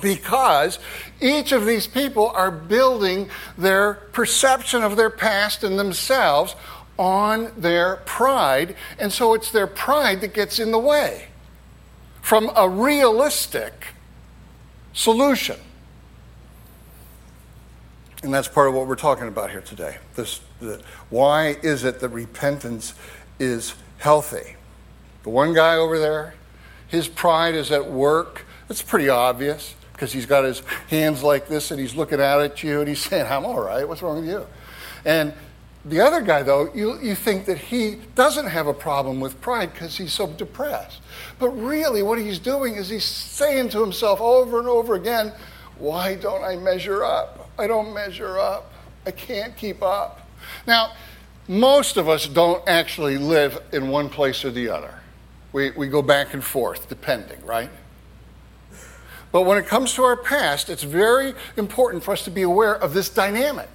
Because 0.00 0.78
each 1.20 1.50
of 1.50 1.66
these 1.66 1.88
people 1.88 2.28
are 2.28 2.52
building 2.52 3.30
their 3.56 3.94
perception 3.94 4.84
of 4.84 4.96
their 4.96 5.10
past 5.10 5.64
and 5.64 5.76
themselves 5.76 6.54
on 6.96 7.50
their 7.56 7.96
pride. 8.04 8.76
And 8.96 9.12
so 9.12 9.34
it's 9.34 9.50
their 9.50 9.66
pride 9.66 10.20
that 10.20 10.34
gets 10.34 10.60
in 10.60 10.70
the 10.70 10.78
way 10.78 11.28
from 12.28 12.50
a 12.56 12.68
realistic 12.68 13.94
solution. 14.92 15.56
And 18.22 18.34
that's 18.34 18.48
part 18.48 18.68
of 18.68 18.74
what 18.74 18.86
we're 18.86 18.96
talking 18.96 19.28
about 19.28 19.50
here 19.50 19.62
today. 19.62 19.96
This, 20.14 20.42
the, 20.60 20.82
why 21.08 21.56
is 21.62 21.84
it 21.84 22.00
that 22.00 22.10
repentance 22.10 22.92
is 23.38 23.74
healthy? 23.96 24.56
The 25.22 25.30
one 25.30 25.54
guy 25.54 25.76
over 25.76 25.98
there, 25.98 26.34
his 26.88 27.08
pride 27.08 27.54
is 27.54 27.72
at 27.72 27.90
work. 27.90 28.44
It's 28.68 28.82
pretty 28.82 29.08
obvious 29.08 29.74
because 29.94 30.12
he's 30.12 30.26
got 30.26 30.44
his 30.44 30.60
hands 30.90 31.22
like 31.22 31.48
this 31.48 31.70
and 31.70 31.80
he's 31.80 31.94
looking 31.94 32.20
out 32.20 32.42
at 32.42 32.62
you 32.62 32.80
and 32.80 32.88
he's 32.90 33.00
saying, 33.02 33.24
I'm 33.24 33.46
all 33.46 33.62
right. 33.62 33.88
What's 33.88 34.02
wrong 34.02 34.20
with 34.20 34.28
you? 34.28 34.46
And 35.06 35.32
the 35.84 36.00
other 36.00 36.20
guy, 36.20 36.42
though, 36.42 36.72
you, 36.74 36.98
you 37.00 37.14
think 37.14 37.46
that 37.46 37.58
he 37.58 37.98
doesn't 38.14 38.46
have 38.46 38.66
a 38.66 38.74
problem 38.74 39.20
with 39.20 39.40
pride 39.40 39.72
because 39.72 39.96
he's 39.96 40.12
so 40.12 40.26
depressed. 40.26 41.00
But 41.38 41.50
really, 41.50 42.02
what 42.02 42.18
he's 42.18 42.38
doing 42.38 42.74
is 42.74 42.88
he's 42.88 43.04
saying 43.04 43.70
to 43.70 43.80
himself 43.80 44.20
over 44.20 44.58
and 44.58 44.68
over 44.68 44.94
again, 44.94 45.32
Why 45.78 46.16
don't 46.16 46.42
I 46.42 46.56
measure 46.56 47.04
up? 47.04 47.48
I 47.58 47.66
don't 47.66 47.94
measure 47.94 48.38
up. 48.38 48.72
I 49.06 49.12
can't 49.12 49.56
keep 49.56 49.82
up. 49.82 50.26
Now, 50.66 50.92
most 51.46 51.96
of 51.96 52.08
us 52.08 52.26
don't 52.26 52.66
actually 52.68 53.16
live 53.16 53.62
in 53.72 53.88
one 53.88 54.10
place 54.10 54.44
or 54.44 54.50
the 54.50 54.68
other. 54.68 54.94
We, 55.52 55.70
we 55.70 55.88
go 55.88 56.02
back 56.02 56.34
and 56.34 56.44
forth, 56.44 56.88
depending, 56.88 57.42
right? 57.44 57.70
But 59.32 59.42
when 59.42 59.58
it 59.58 59.66
comes 59.66 59.94
to 59.94 60.02
our 60.02 60.16
past, 60.16 60.68
it's 60.68 60.82
very 60.82 61.34
important 61.56 62.02
for 62.02 62.12
us 62.12 62.24
to 62.24 62.30
be 62.30 62.42
aware 62.42 62.74
of 62.74 62.94
this 62.94 63.08
dynamic. 63.08 63.68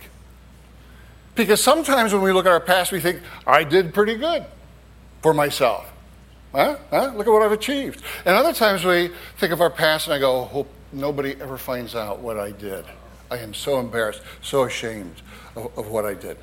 Because 1.35 1.63
sometimes 1.63 2.13
when 2.13 2.21
we 2.21 2.31
look 2.31 2.45
at 2.45 2.51
our 2.51 2.59
past, 2.59 2.91
we 2.91 2.99
think, 2.99 3.21
I 3.47 3.63
did 3.63 3.93
pretty 3.93 4.15
good 4.15 4.45
for 5.21 5.33
myself. 5.33 5.91
Huh? 6.51 6.77
Huh? 6.91 7.11
Look 7.15 7.25
at 7.25 7.31
what 7.31 7.41
I've 7.41 7.51
achieved. 7.51 8.03
And 8.25 8.35
other 8.35 8.53
times 8.53 8.85
we 8.85 9.09
think 9.37 9.51
of 9.51 9.61
our 9.61 9.71
past 9.71 10.07
and 10.07 10.13
I 10.13 10.19
go, 10.19 10.43
hope 10.43 10.69
nobody 10.91 11.35
ever 11.41 11.57
finds 11.57 11.95
out 11.95 12.19
what 12.19 12.37
I 12.37 12.51
did. 12.51 12.85
I 13.31 13.39
am 13.39 13.53
so 13.53 13.79
embarrassed, 13.79 14.21
so 14.41 14.63
ashamed 14.63 15.15
of, 15.55 15.75
of 15.77 15.87
what 15.87 16.05
I 16.05 16.13
did. 16.13 16.37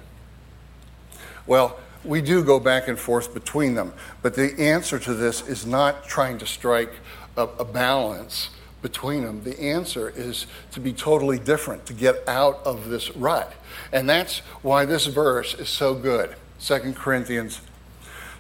Well, 1.47 1.79
we 2.05 2.21
do 2.21 2.43
go 2.43 2.59
back 2.59 2.89
and 2.89 2.99
forth 2.99 3.33
between 3.33 3.75
them, 3.75 3.93
but 4.23 4.35
the 4.35 4.59
answer 4.59 4.99
to 4.99 5.15
this 5.15 5.47
is 5.47 5.67
not 5.67 6.05
trying 6.07 6.39
to 6.39 6.47
strike 6.47 6.93
a, 7.37 7.43
a 7.43 7.65
balance 7.65 8.51
between 8.83 9.25
them. 9.25 9.43
The 9.45 9.61
answer 9.61 10.11
is 10.11 10.47
to 10.73 10.81
be 10.81 10.93
totally 10.93 11.39
different, 11.39 11.87
to 11.87 11.93
get 11.93 12.27
out 12.29 12.61
of 12.65 12.89
this 12.89 13.15
rut. 13.17 13.53
And 13.93 14.09
that's 14.09 14.39
why 14.63 14.85
this 14.85 15.07
verse 15.07 15.55
is 15.55 15.69
so 15.69 15.95
good. 15.95 16.35
2 16.61 16.95
Corinthians 16.95 17.61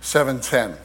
7:10. 0.01 0.77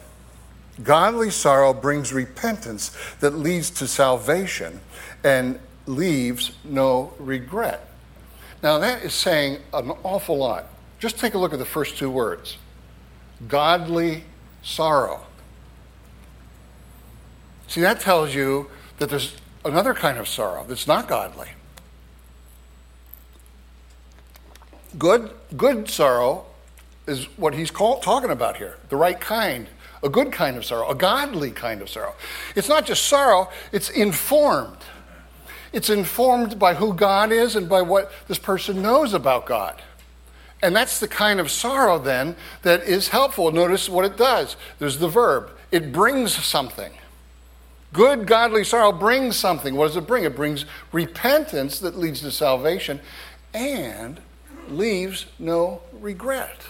Godly 0.82 1.30
sorrow 1.30 1.72
brings 1.72 2.12
repentance 2.12 2.90
that 3.20 3.30
leads 3.30 3.70
to 3.70 3.86
salvation 3.86 4.80
and 5.24 5.58
leaves 5.86 6.52
no 6.64 7.14
regret. 7.18 7.88
Now, 8.62 8.78
that 8.78 9.02
is 9.02 9.14
saying 9.14 9.60
an 9.72 9.92
awful 10.02 10.36
lot. 10.36 10.66
Just 10.98 11.18
take 11.18 11.34
a 11.34 11.38
look 11.38 11.52
at 11.52 11.58
the 11.58 11.64
first 11.64 11.96
two 11.96 12.10
words 12.10 12.58
godly 13.48 14.24
sorrow. 14.62 15.22
See, 17.68 17.80
that 17.80 18.00
tells 18.00 18.34
you 18.34 18.70
that 18.98 19.10
there's 19.10 19.36
another 19.66 19.94
kind 19.94 20.18
of 20.18 20.28
sorrow 20.28 20.64
that's 20.68 20.86
not 20.86 21.08
godly. 21.08 21.48
Good, 24.98 25.30
good 25.56 25.88
sorrow 25.88 26.46
is 27.06 27.24
what 27.36 27.54
he's 27.54 27.70
call, 27.70 28.00
talking 28.00 28.30
about 28.30 28.56
here 28.56 28.78
the 28.88 28.96
right 28.96 29.20
kind, 29.20 29.68
a 30.02 30.08
good 30.08 30.32
kind 30.32 30.56
of 30.56 30.64
sorrow, 30.64 30.88
a 30.88 30.94
godly 30.94 31.50
kind 31.50 31.82
of 31.82 31.88
sorrow. 31.88 32.14
It's 32.54 32.68
not 32.68 32.86
just 32.86 33.04
sorrow, 33.06 33.50
it's 33.72 33.90
informed. 33.90 34.78
It's 35.72 35.90
informed 35.90 36.58
by 36.58 36.74
who 36.74 36.94
God 36.94 37.32
is 37.32 37.56
and 37.56 37.68
by 37.68 37.82
what 37.82 38.10
this 38.28 38.38
person 38.38 38.80
knows 38.80 39.12
about 39.12 39.46
God. 39.46 39.82
And 40.62 40.74
that's 40.74 41.00
the 41.00 41.08
kind 41.08 41.38
of 41.38 41.50
sorrow 41.50 41.98
then 41.98 42.34
that 42.62 42.82
is 42.84 43.08
helpful. 43.08 43.52
Notice 43.52 43.88
what 43.88 44.04
it 44.04 44.16
does. 44.16 44.56
There's 44.78 44.98
the 44.98 45.08
verb. 45.08 45.50
It 45.70 45.92
brings 45.92 46.32
something. 46.32 46.92
Good 47.96 48.26
godly 48.26 48.62
sorrow 48.62 48.92
brings 48.92 49.36
something. 49.36 49.74
What 49.74 49.86
does 49.86 49.96
it 49.96 50.06
bring? 50.06 50.24
It 50.24 50.36
brings 50.36 50.66
repentance 50.92 51.78
that 51.78 51.96
leads 51.96 52.20
to 52.20 52.30
salvation 52.30 53.00
and 53.54 54.20
leaves 54.68 55.24
no 55.38 55.80
regret. 55.94 56.60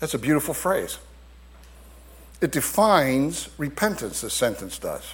That's 0.00 0.14
a 0.14 0.18
beautiful 0.18 0.54
phrase. 0.54 1.00
It 2.40 2.50
defines 2.50 3.50
repentance, 3.58 4.22
this 4.22 4.32
sentence 4.32 4.78
does. 4.78 5.04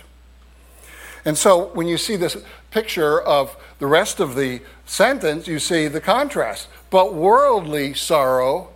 And 1.24 1.36
so 1.36 1.70
when 1.74 1.88
you 1.88 1.98
see 1.98 2.14
this 2.14 2.36
picture 2.70 3.20
of 3.20 3.56
the 3.80 3.88
rest 3.88 4.20
of 4.20 4.36
the 4.36 4.62
sentence, 4.86 5.48
you 5.48 5.58
see 5.58 5.88
the 5.88 6.00
contrast. 6.00 6.68
But 6.90 7.12
worldly 7.12 7.94
sorrow 7.94 8.68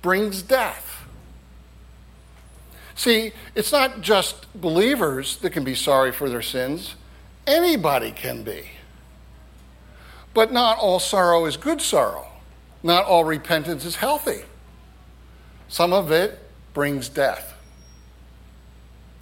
brings 0.00 0.42
death. 0.42 0.87
See, 2.98 3.30
it's 3.54 3.70
not 3.70 4.00
just 4.00 4.52
believers 4.60 5.36
that 5.36 5.50
can 5.50 5.62
be 5.62 5.76
sorry 5.76 6.10
for 6.10 6.28
their 6.28 6.42
sins, 6.42 6.96
anybody 7.46 8.10
can 8.10 8.42
be. 8.42 8.72
But 10.34 10.52
not 10.52 10.78
all 10.78 10.98
sorrow 10.98 11.46
is 11.46 11.56
good 11.56 11.80
sorrow. 11.80 12.26
Not 12.82 13.04
all 13.04 13.22
repentance 13.22 13.84
is 13.84 13.94
healthy. 13.94 14.40
Some 15.68 15.92
of 15.92 16.10
it 16.10 16.40
brings 16.74 17.08
death. 17.08 17.54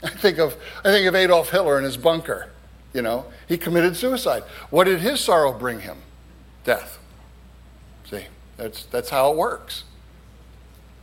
I 0.03 0.09
think 0.09 0.39
of, 0.39 0.57
I 0.83 0.89
think 0.89 1.07
of 1.07 1.15
Adolf 1.15 1.51
Hitler 1.51 1.77
in 1.77 1.85
his 1.85 1.99
bunker. 1.99 2.51
You 2.95 3.03
know, 3.03 3.27
he 3.47 3.59
committed 3.59 3.95
suicide. 3.95 4.43
What 4.71 4.85
did 4.85 5.01
his 5.01 5.21
sorrow 5.21 5.53
bring 5.53 5.81
him? 5.81 5.99
Death. 6.65 6.99
See, 8.09 8.25
that's, 8.57 8.87
that's 8.87 9.11
how 9.11 9.33
it 9.33 9.37
works. 9.37 9.85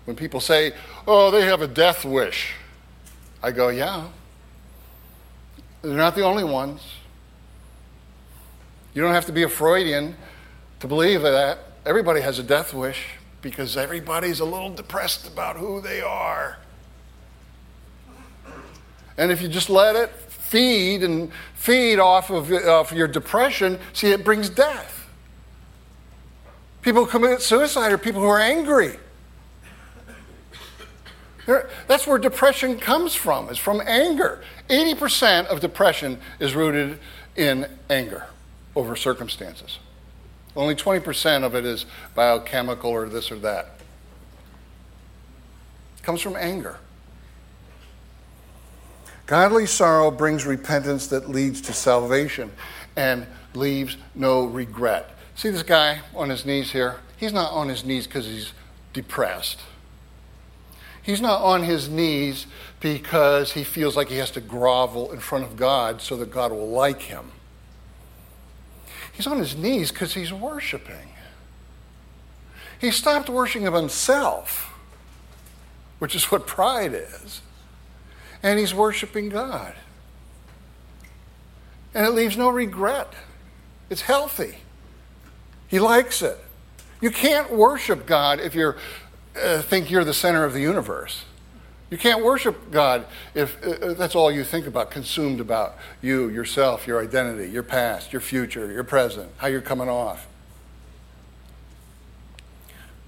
When 0.06 0.16
people 0.16 0.40
say, 0.40 0.74
oh, 1.06 1.30
they 1.30 1.44
have 1.44 1.62
a 1.62 1.68
death 1.68 2.04
wish, 2.04 2.54
I 3.44 3.52
go, 3.52 3.68
yeah. 3.68 4.08
They're 5.82 5.98
not 5.98 6.16
the 6.16 6.24
only 6.24 6.46
ones. 6.46 6.82
You 8.94 9.02
don't 9.02 9.14
have 9.14 9.26
to 9.26 9.34
be 9.34 9.44
a 9.44 9.50
Freudian 9.50 10.16
to 10.80 10.88
believe 10.88 11.24
that. 11.24 11.60
Everybody 11.86 12.22
has 12.22 12.40
a 12.40 12.44
death 12.44 12.74
wish 12.74 13.06
because 13.42 13.76
everybody's 13.76 14.40
a 14.40 14.46
little 14.46 14.74
depressed 14.74 15.28
about 15.28 15.58
who 15.58 15.82
they 15.82 16.00
are. 16.00 16.58
And 19.18 19.30
if 19.30 19.42
you 19.42 19.50
just 19.50 19.70
let 19.70 19.98
it 19.98 20.10
feed 20.16 21.04
and 21.04 21.30
feed 21.54 22.00
off 22.00 22.30
of, 22.30 22.50
your 22.94 23.08
depression, 23.08 23.78
see, 23.92 24.12
it 24.12 24.24
brings 24.24 24.50
death. 24.50 25.06
People 26.82 27.04
who 27.04 27.12
commit 27.12 27.42
suicide 27.42 27.92
are 27.92 27.98
people 27.98 28.22
who 28.22 28.28
are 28.28 28.40
angry. 28.40 28.98
That's 31.46 32.08
where 32.08 32.18
depression 32.18 32.80
comes 32.80 33.16
from, 33.16 33.50
is 33.50 33.58
from 33.58 33.82
anger. 33.86 34.44
80% 34.70 35.48
of 35.48 35.60
depression 35.60 36.20
is 36.40 36.56
rooted 36.56 37.00
in 37.36 37.68
anger 37.90 38.26
over 38.76 38.96
circumstances. 38.96 39.80
Only 40.56 40.76
20% 40.76 41.44
of 41.44 41.56
it 41.56 41.66
is 41.66 41.86
biochemical 42.16 42.92
or 42.92 43.10
this 43.10 43.32
or 43.32 43.40
that. 43.40 43.80
It 45.98 46.04
comes 46.04 46.22
from 46.22 46.36
anger. 46.36 46.78
Godly 49.26 49.66
sorrow 49.66 50.12
brings 50.12 50.46
repentance 50.46 51.08
that 51.08 51.30
leads 51.30 51.62
to 51.62 51.74
salvation 51.74 52.52
and 52.96 53.26
leaves 53.54 53.98
no 54.14 54.46
regret. 54.46 55.10
See 55.36 55.50
this 55.50 55.64
guy 55.64 56.02
on 56.14 56.30
his 56.30 56.46
knees 56.46 56.72
here? 56.72 56.98
He's 57.18 57.34
not 57.34 57.52
on 57.52 57.70
his 57.70 57.84
knees 57.84 58.06
because 58.06 58.26
he's 58.26 58.54
depressed. 58.92 59.60
He's 61.04 61.22
not 61.22 61.42
on 61.42 61.64
his 61.64 61.90
knees 61.90 62.48
because 62.80 63.52
he 63.52 63.64
feels 63.64 63.96
like 63.96 64.10
he 64.10 64.18
has 64.18 64.32
to 64.32 64.42
grovel 64.42 65.12
in 65.12 65.20
front 65.20 65.44
of 65.44 65.56
God 65.56 66.02
so 66.02 66.16
that 66.18 66.32
God 66.32 66.52
will 66.52 66.70
like 66.70 67.04
him. 67.04 67.32
He's 69.12 69.28
on 69.28 69.38
his 69.38 69.56
knees 69.56 69.92
because 69.92 70.14
he's 70.14 70.34
worshiping. 70.34 71.10
He 72.80 72.90
stopped 72.90 73.30
worshiping 73.30 73.68
of 73.68 73.74
himself, 73.74 74.74
which 76.00 76.16
is 76.16 76.26
what 76.26 76.48
pride 76.48 76.94
is 76.94 77.42
and 78.44 78.60
he's 78.60 78.74
worshiping 78.74 79.30
God. 79.30 79.74
And 81.96 82.06
it 82.06 82.12
leaves 82.12 82.36
no 82.36 82.50
regret. 82.50 83.14
It's 83.90 84.02
healthy. 84.02 84.58
He 85.68 85.80
likes 85.80 86.22
it. 86.22 86.38
You 87.02 87.10
can't 87.10 87.52
worship 87.52 88.06
God 88.06 88.40
if 88.40 88.54
you 88.54 88.74
uh, 89.36 89.62
think 89.62 89.90
you're 89.90 90.04
the 90.04 90.14
center 90.14 90.44
of 90.44 90.54
the 90.54 90.62
universe. 90.62 91.26
You 91.90 91.98
can't 91.98 92.24
worship 92.24 92.72
God 92.72 93.06
if 93.36 93.64
uh, 93.64 93.94
that's 93.94 94.16
all 94.16 94.32
you 94.32 94.44
think 94.44 94.66
about, 94.66 94.90
consumed 94.90 95.40
about 95.40 95.78
you, 96.02 96.30
yourself, 96.30 96.88
your 96.88 97.02
identity, 97.02 97.50
your 97.52 97.64
past, 97.64 98.12
your 98.12 98.20
future, 98.20 98.72
your 98.72 98.84
present, 98.84 99.32
how 99.38 99.48
you're 99.48 99.62
coming 99.62 99.90
off. 99.90 100.28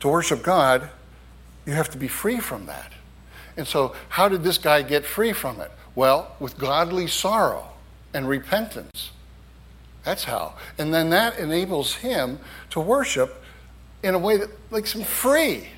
To 0.02 0.08
worship 0.08 0.44
God, 0.44 0.90
you 1.66 1.74
have 1.74 1.90
to 1.90 1.98
be 1.98 2.08
free 2.08 2.40
from 2.40 2.68
that. 2.68 2.92
And 3.58 3.66
so, 3.66 3.96
how 4.10 4.30
did 4.30 4.44
this 4.44 4.58
guy 4.58 4.82
get 4.82 5.06
free 5.06 5.34
from 5.34 5.60
it? 5.62 5.72
Well, 5.96 6.36
with 6.40 6.58
godly 6.58 7.08
sorrow 7.08 7.70
and 8.14 8.28
repentance. 8.28 9.12
That's 10.04 10.26
how. 10.26 10.54
And 10.78 10.94
then 10.94 11.10
that 11.10 11.40
enables 11.40 11.96
him 11.96 12.40
to 12.70 12.80
worship 12.80 13.44
in 14.04 14.14
a 14.14 14.20
way 14.20 14.38
that 14.38 14.50
makes 14.72 14.94
him 14.94 15.04
free. 15.04 15.70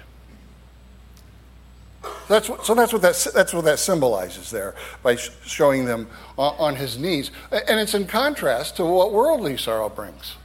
That's 2.27 2.50
what, 2.50 2.65
so 2.65 2.75
that's 2.75 2.91
what 2.91 3.01
that, 3.03 3.27
that's 3.34 3.53
what 3.53 3.63
that 3.65 3.79
symbolizes 3.79 4.51
there 4.51 4.75
by 5.01 5.15
showing 5.15 5.86
them 5.86 6.07
on, 6.38 6.55
on 6.60 6.75
his 6.75 6.98
knees. 6.98 7.31
And 7.51 7.79
it's 7.79 7.93
in 7.93 8.05
contrast 8.05 8.75
to 8.77 8.86
what 8.86 9.13
worldly 9.13 9.55
sorrow 9.57 9.88
brings. 9.88 10.36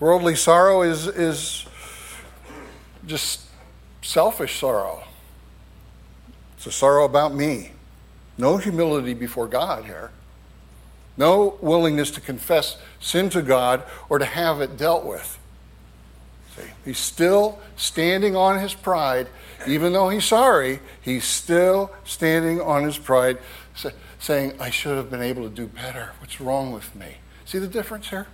Worldly 0.00 0.34
sorrow 0.34 0.82
is, 0.82 1.06
is 1.06 1.66
just 3.06 3.42
selfish 4.02 4.58
sorrow. 4.58 5.04
It's 6.56 6.66
a 6.66 6.72
sorrow 6.72 7.04
about 7.04 7.34
me. 7.34 7.72
No 8.36 8.56
humility 8.56 9.14
before 9.14 9.46
God 9.46 9.84
here. 9.84 10.10
No 11.16 11.56
willingness 11.60 12.10
to 12.12 12.20
confess 12.20 12.78
sin 13.00 13.30
to 13.30 13.42
God 13.42 13.82
or 14.08 14.18
to 14.18 14.24
have 14.24 14.60
it 14.60 14.76
dealt 14.76 15.04
with. 15.04 15.37
See, 16.58 16.70
he's 16.84 16.98
still 16.98 17.58
standing 17.76 18.36
on 18.36 18.58
his 18.58 18.74
pride. 18.74 19.28
Even 19.66 19.92
though 19.92 20.08
he's 20.08 20.24
sorry, 20.24 20.80
he's 21.00 21.24
still 21.24 21.90
standing 22.04 22.60
on 22.60 22.84
his 22.84 22.98
pride, 22.98 23.38
saying, 24.18 24.54
I 24.60 24.70
should 24.70 24.96
have 24.96 25.10
been 25.10 25.22
able 25.22 25.42
to 25.42 25.54
do 25.54 25.66
better. 25.66 26.12
What's 26.20 26.40
wrong 26.40 26.72
with 26.72 26.94
me? 26.94 27.16
See 27.44 27.58
the 27.58 27.68
difference 27.68 28.08
here? 28.08 28.26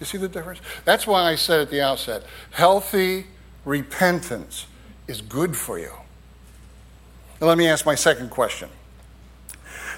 You 0.00 0.06
see 0.06 0.18
the 0.18 0.28
difference? 0.28 0.60
That's 0.84 1.06
why 1.06 1.30
I 1.30 1.34
said 1.36 1.60
at 1.60 1.70
the 1.70 1.80
outset 1.80 2.24
healthy 2.50 3.26
repentance 3.64 4.66
is 5.08 5.20
good 5.22 5.56
for 5.56 5.78
you. 5.78 5.92
Now, 7.40 7.48
let 7.48 7.58
me 7.58 7.66
ask 7.68 7.86
my 7.86 7.94
second 7.94 8.30
question 8.30 8.68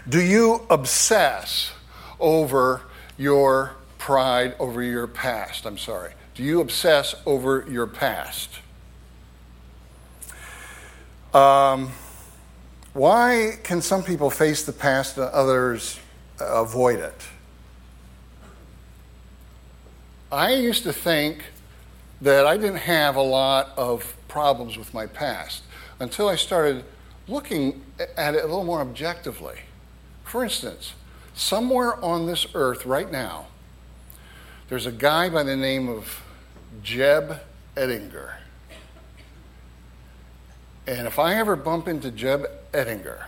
Do 0.09 0.21
you 0.21 0.67
obsess 0.71 1.73
over 2.21 2.83
your 3.17 3.73
pride, 3.99 4.55
over 4.59 4.83
your 4.83 5.07
past? 5.07 5.67
I'm 5.67 5.79
sorry. 5.79 6.13
Do 6.39 6.45
you 6.45 6.61
obsess 6.61 7.17
over 7.27 7.67
your 7.69 7.89
past? 7.89 8.61
Um, 11.35 11.91
why 12.93 13.59
can 13.65 13.83
some 13.83 14.05
people 14.05 14.31
face 14.31 14.65
the 14.65 14.73
past 14.73 15.19
and 15.19 15.27
others 15.31 15.99
avoid 16.39 17.01
it? 17.01 17.27
I 20.31 20.55
used 20.55 20.85
to 20.85 20.93
think 20.93 21.43
that 22.21 22.47
I 22.47 22.57
didn't 22.57 22.77
have 22.77 23.17
a 23.17 23.21
lot 23.21 23.73
of 23.77 24.17
problems 24.29 24.79
with 24.79 24.95
my 24.95 25.07
past 25.07 25.65
until 25.99 26.29
I 26.29 26.37
started 26.37 26.85
looking 27.27 27.83
at 28.17 28.37
it 28.37 28.45
a 28.45 28.47
little 28.47 28.63
more 28.63 28.81
objectively. 28.81 29.57
For 30.23 30.45
instance, 30.45 30.93
somewhere 31.35 32.01
on 32.01 32.27
this 32.27 32.47
earth 32.55 32.87
right 32.87 33.11
now, 33.11 33.47
there's 34.69 34.87
a 34.87 34.93
guy 34.93 35.29
by 35.31 35.43
the 35.43 35.57
name 35.57 35.89
of 35.89 36.23
Jeb 36.83 37.41
Ettinger. 37.77 38.37
And 40.87 41.07
if 41.07 41.19
I 41.19 41.35
ever 41.35 41.55
bump 41.55 41.87
into 41.87 42.11
Jeb 42.11 42.47
Ettinger, 42.73 43.27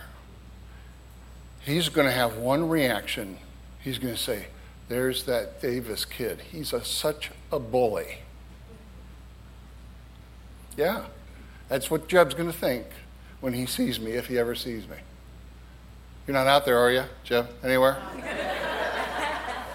he's 1.63 1.89
going 1.89 2.07
to 2.07 2.13
have 2.13 2.37
one 2.37 2.69
reaction. 2.69 3.37
He's 3.79 3.99
going 3.99 4.13
to 4.13 4.19
say, 4.19 4.47
There's 4.87 5.25
that 5.25 5.61
Davis 5.61 6.05
kid. 6.05 6.41
He's 6.51 6.73
a, 6.73 6.83
such 6.83 7.31
a 7.51 7.59
bully. 7.59 8.19
Yeah, 10.77 11.05
that's 11.69 11.91
what 11.91 12.07
Jeb's 12.07 12.33
going 12.33 12.51
to 12.51 12.57
think 12.57 12.87
when 13.41 13.53
he 13.53 13.65
sees 13.65 13.99
me, 13.99 14.13
if 14.13 14.27
he 14.27 14.39
ever 14.39 14.55
sees 14.55 14.87
me. 14.87 14.97
You're 16.25 16.33
not 16.33 16.47
out 16.47 16.65
there, 16.65 16.77
are 16.77 16.91
you, 16.91 17.03
Jeb? 17.23 17.49
Anywhere? 17.63 18.01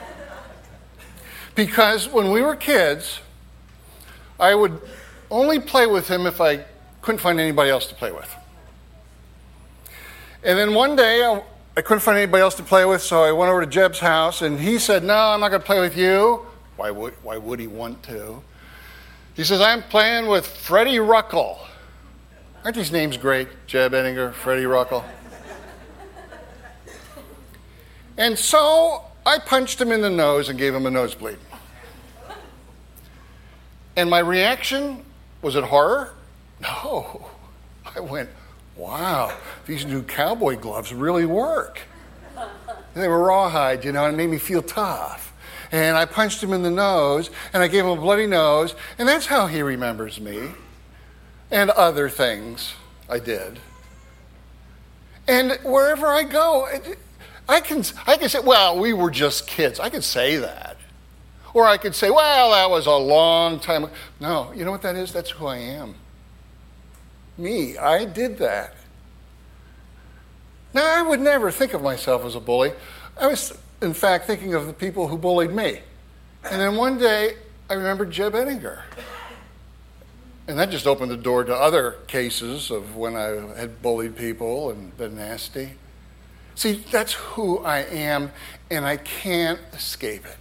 because 1.55 2.09
when 2.09 2.31
we 2.31 2.41
were 2.41 2.57
kids, 2.57 3.21
I 4.39 4.55
would 4.55 4.81
only 5.31 5.61
play 5.61 5.87
with 5.87 6.09
him 6.09 6.27
if 6.27 6.41
I 6.41 6.65
couldn't 7.03 7.21
find 7.21 7.41
anybody 7.41 7.71
else 7.71 7.87
to 7.87 7.95
play 7.95 8.13
with. 8.13 8.35
And 10.43 10.59
then 10.59 10.75
one 10.75 10.97
day, 10.97 11.25
I, 11.25 11.43
I 11.77 11.83
couldn't 11.83 12.01
find 12.01 12.17
anybody 12.19 12.43
else 12.43 12.55
to 12.57 12.63
play 12.63 12.85
with, 12.85 13.03
so 13.03 13.23
I 13.23 13.33
went 13.33 13.51
over 13.51 13.65
to 13.65 13.67
Jeb's 13.67 13.99
house, 13.99 14.43
and 14.43 14.61
he 14.61 14.79
said, 14.79 15.03
No, 15.03 15.15
I'm 15.15 15.41
not 15.41 15.49
going 15.49 15.61
to 15.61 15.67
play 15.67 15.81
with 15.81 15.97
you. 15.97 16.47
Why 16.77 16.91
would, 16.91 17.15
why 17.23 17.37
would 17.37 17.59
he 17.59 17.67
want 17.67 18.03
to? 18.05 18.43
He 19.35 19.45
says, 19.45 19.61
I'm 19.61 19.83
playing 19.83 20.29
with 20.29 20.47
Freddie 20.47 20.97
Ruckel. 20.97 21.59
Aren't 22.65 22.77
these 22.77 22.93
names 22.93 23.17
great? 23.17 23.49
Jeb 23.67 23.93
Ettinger, 23.93 24.33
Freddie 24.33 24.65
Ruckel. 24.65 25.05
And 28.19 28.39
so 28.39 29.05
I 29.27 29.39
punched 29.39 29.81
him 29.81 29.93
in 29.93 30.01
the 30.01 30.11
nose 30.11 30.49
and 30.49 30.59
gave 30.59 30.75
him 30.75 30.87
a 30.87 30.91
nosebleed. 30.91 31.39
And 33.97 34.11
my 34.11 34.19
reaction 34.19 35.05
was 35.43 35.57
it 35.57 35.65
horror? 35.65 36.15
No. 36.61 37.31
I 37.97 38.01
went, 38.01 38.29
wow, 38.77 39.35
these 39.67 39.87
new 39.87 40.03
cowboy 40.03 40.57
gloves 40.57 40.93
really 40.93 41.25
work. 41.25 41.81
they 42.95 43.09
were 43.09 43.25
rawhide, 43.25 43.85
you 43.85 43.93
know, 43.93 44.05
and 44.05 44.15
it 44.15 44.17
made 44.17 44.29
me 44.29 44.39
feel 44.39 44.63
tough 44.63 45.27
and 45.73 45.97
I 45.97 46.05
punched 46.05 46.43
him 46.43 46.53
in 46.53 46.63
the 46.63 46.71
nose, 46.71 47.31
and 47.53 47.63
I 47.63 47.69
gave 47.69 47.85
him 47.85 47.91
a 47.91 47.97
bloody 47.97 48.27
nose, 48.27 48.75
and 48.99 49.09
that's 49.09 49.27
how 49.27 49.47
he 49.47 49.63
remembers 49.63 50.21
me, 50.21 50.51
and 51.51 51.71
other 51.71 52.09
things 52.09 52.75
I 53.09 53.19
did. 53.19 53.59
And 55.29 55.59
wherever 55.65 56.07
I 56.07 56.23
go, 56.23 56.69
I 57.49 57.61
can, 57.61 57.83
I 58.07 58.17
can 58.17 58.29
say, 58.29 58.39
well, 58.41 58.79
we 58.79 58.93
were 58.93 59.11
just 59.11 59.47
kids. 59.47 59.81
I 59.81 59.91
could 59.91 60.05
say 60.05 60.37
that. 60.37 60.76
Or 61.57 61.67
I 61.67 61.79
could 61.79 61.95
say, 61.95 62.11
well, 62.11 62.51
that 62.51 62.69
was 62.69 62.85
a 62.85 62.93
long 62.93 63.61
time 63.61 63.85
ago. 63.85 63.93
No, 64.21 64.53
you 64.55 64.63
know 64.67 64.71
what 64.71 64.83
that 64.83 64.95
is? 64.95 65.11
That's 65.11 65.31
who 65.31 65.47
I 65.47 65.57
am. 65.57 65.95
Me, 67.39 67.79
I 67.79 68.05
did 68.05 68.37
that. 68.37 68.75
Now, 70.75 70.85
I 70.85 71.01
would 71.01 71.21
never 71.21 71.51
think 71.51 71.73
of 71.73 71.81
myself 71.81 72.27
as 72.27 72.35
a 72.35 72.41
bully. 72.41 72.73
I 73.19 73.29
was 73.29 73.57
in 73.81 73.95
fact, 73.95 74.27
thinking 74.27 74.53
of 74.53 74.67
the 74.67 74.75
people 74.75 75.09
who 75.09 75.17
bullied 75.17 75.51
me. 75.51 75.81
And 76.45 76.61
then 76.61 76.77
one 76.77 76.99
day, 76.99 77.37
I 77.71 77.73
remembered 77.73 78.11
Jeb 78.11 78.35
Ettinger. 78.35 78.83
And 80.49 80.59
that 80.59 80.69
just 80.69 80.87
opened 80.87 81.11
the 81.11 81.17
door 81.17 81.43
to 81.43 81.55
other 81.55 81.93
cases 82.07 82.71
of 82.71 82.97
when 82.97 83.17
I 83.17 83.29
had 83.59 83.81
bullied 83.81 84.15
people 84.15 84.69
and 84.69 84.95
been 84.99 85.17
nasty. 85.17 85.71
See, 86.55 86.85
that's 86.91 87.15
who 87.15 87.61
I 87.61 87.79
am, 87.79 88.31
and 88.71 88.85
I 88.85 88.99
can't 88.99 89.61
escape 89.73 90.27
it. 90.27 90.37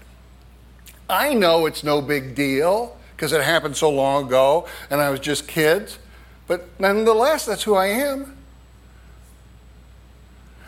I 1.10 1.34
know 1.34 1.66
it's 1.66 1.84
no 1.84 2.02
big 2.02 2.36
deal 2.36 2.98
because 3.16 3.32
it 3.32 3.42
happened 3.42 3.78
so 3.78 3.90
long 3.90 4.26
ago 4.28 4.68
and 4.90 5.02
I 5.02 5.10
was 5.10 5.20
just 5.20 5.48
kids, 5.48 6.00
but 6.48 6.68
nonetheless, 6.80 7.46
that's 7.46 7.64
who 7.64 7.76
I 7.76 7.88
am. 7.88 8.38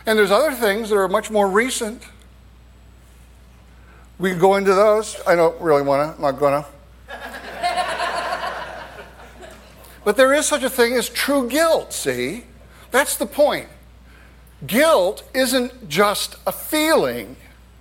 And 0.05 0.17
there's 0.17 0.31
other 0.31 0.53
things 0.53 0.89
that 0.89 0.95
are 0.95 1.07
much 1.07 1.29
more 1.29 1.49
recent 1.49 2.03
we 4.19 4.31
can 4.31 4.39
go 4.39 4.55
into 4.55 4.73
those. 4.73 5.19
I 5.27 5.35
don't 5.35 5.59
really 5.61 5.83
want 5.83 6.09
to. 6.09 6.15
I'm 6.15 6.21
not 6.21 6.39
going 6.39 6.63
to. 6.63 6.69
but 10.03 10.17
there 10.17 10.33
is 10.33 10.45
such 10.45 10.63
a 10.63 10.69
thing 10.69 10.93
as 10.93 11.09
true 11.09 11.47
guilt, 11.47 11.93
see? 11.93 12.45
That's 12.91 13.15
the 13.15 13.25
point. 13.25 13.67
Guilt 14.65 15.23
isn't 15.35 15.87
just 15.87 16.35
a 16.47 16.51
feeling, 16.51 17.35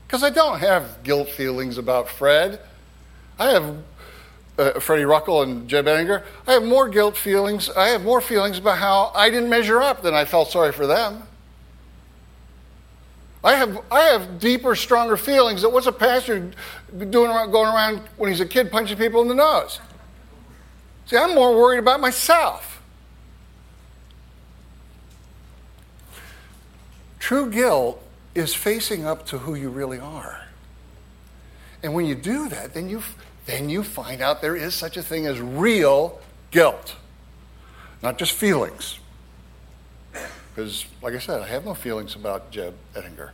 because 0.06 0.22
I 0.22 0.30
don't 0.30 0.60
have 0.60 1.02
guilt 1.02 1.28
feelings 1.28 1.78
about 1.78 2.08
Fred. 2.08 2.60
I 3.38 3.50
have 3.50 3.76
uh, 4.58 4.80
Freddie 4.80 5.02
Ruckel 5.02 5.42
and 5.42 5.68
Jeb 5.68 5.86
Ettinger. 5.86 6.24
I 6.46 6.52
have 6.52 6.64
more 6.64 6.88
guilt 6.88 7.16
feelings. 7.16 7.68
I 7.70 7.88
have 7.88 8.04
more 8.04 8.20
feelings 8.20 8.58
about 8.58 8.78
how 8.78 9.10
I 9.14 9.30
didn't 9.30 9.50
measure 9.50 9.80
up 9.80 10.02
than 10.02 10.14
I 10.14 10.24
felt 10.24 10.50
sorry 10.50 10.72
for 10.72 10.86
them. 10.86 11.22
I 13.42 13.54
have, 13.54 13.80
I 13.90 14.02
have 14.02 14.40
deeper, 14.40 14.74
stronger 14.74 15.16
feelings 15.16 15.62
that 15.62 15.70
what's 15.70 15.86
a 15.86 15.92
pastor 15.92 16.50
doing 17.10 17.30
around, 17.30 17.50
going 17.50 17.68
around 17.68 18.00
when 18.16 18.30
he's 18.30 18.40
a 18.40 18.46
kid 18.46 18.72
punching 18.72 18.96
people 18.96 19.22
in 19.22 19.28
the 19.28 19.34
nose? 19.34 19.80
See, 21.06 21.16
I'm 21.16 21.34
more 21.34 21.56
worried 21.56 21.78
about 21.78 22.00
myself. 22.00 22.82
True 27.18 27.50
guilt 27.50 28.02
is 28.36 28.54
facing 28.54 29.06
up 29.06 29.26
to 29.26 29.38
who 29.38 29.54
you 29.54 29.70
really 29.70 29.98
are. 29.98 30.42
And 31.82 31.94
when 31.94 32.04
you 32.04 32.14
do 32.14 32.48
that, 32.48 32.74
then 32.74 32.88
you, 32.88 33.02
then 33.46 33.70
you 33.70 33.82
find 33.82 34.20
out 34.20 34.42
there 34.42 34.54
is 34.56 34.74
such 34.74 34.96
a 34.96 35.02
thing 35.02 35.26
as 35.26 35.40
real 35.40 36.20
guilt, 36.50 36.96
not 38.02 38.18
just 38.18 38.32
feelings. 38.32 38.98
because, 40.54 40.84
like 41.02 41.14
I 41.14 41.18
said, 41.18 41.40
I 41.40 41.46
have 41.46 41.64
no 41.64 41.74
feelings 41.74 42.14
about 42.14 42.50
Jeb 42.50 42.74
Ettinger. 42.94 43.32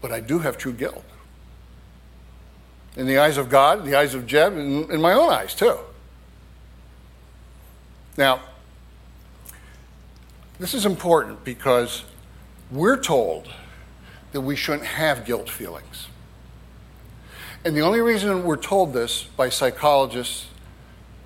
But 0.00 0.12
I 0.12 0.20
do 0.20 0.40
have 0.40 0.58
true 0.58 0.72
guilt. 0.72 1.04
In 2.96 3.06
the 3.06 3.18
eyes 3.18 3.36
of 3.36 3.48
God, 3.48 3.80
in 3.80 3.86
the 3.86 3.96
eyes 3.96 4.14
of 4.14 4.26
Jeb, 4.26 4.52
and 4.52 4.90
in 4.90 5.00
my 5.00 5.12
own 5.14 5.30
eyes, 5.32 5.54
too. 5.54 5.78
Now, 8.16 8.40
this 10.58 10.74
is 10.74 10.84
important 10.84 11.44
because 11.44 12.04
we're 12.70 13.00
told 13.00 13.48
that 14.32 14.40
we 14.40 14.56
shouldn't 14.56 14.86
have 14.86 15.24
guilt 15.24 15.48
feelings. 15.48 16.08
And 17.64 17.76
the 17.76 17.80
only 17.80 18.00
reason 18.00 18.44
we're 18.44 18.56
told 18.56 18.92
this 18.92 19.24
by 19.24 19.48
psychologists 19.48 20.46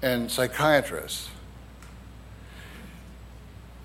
and 0.02 0.30
psychiatrists 0.30 1.28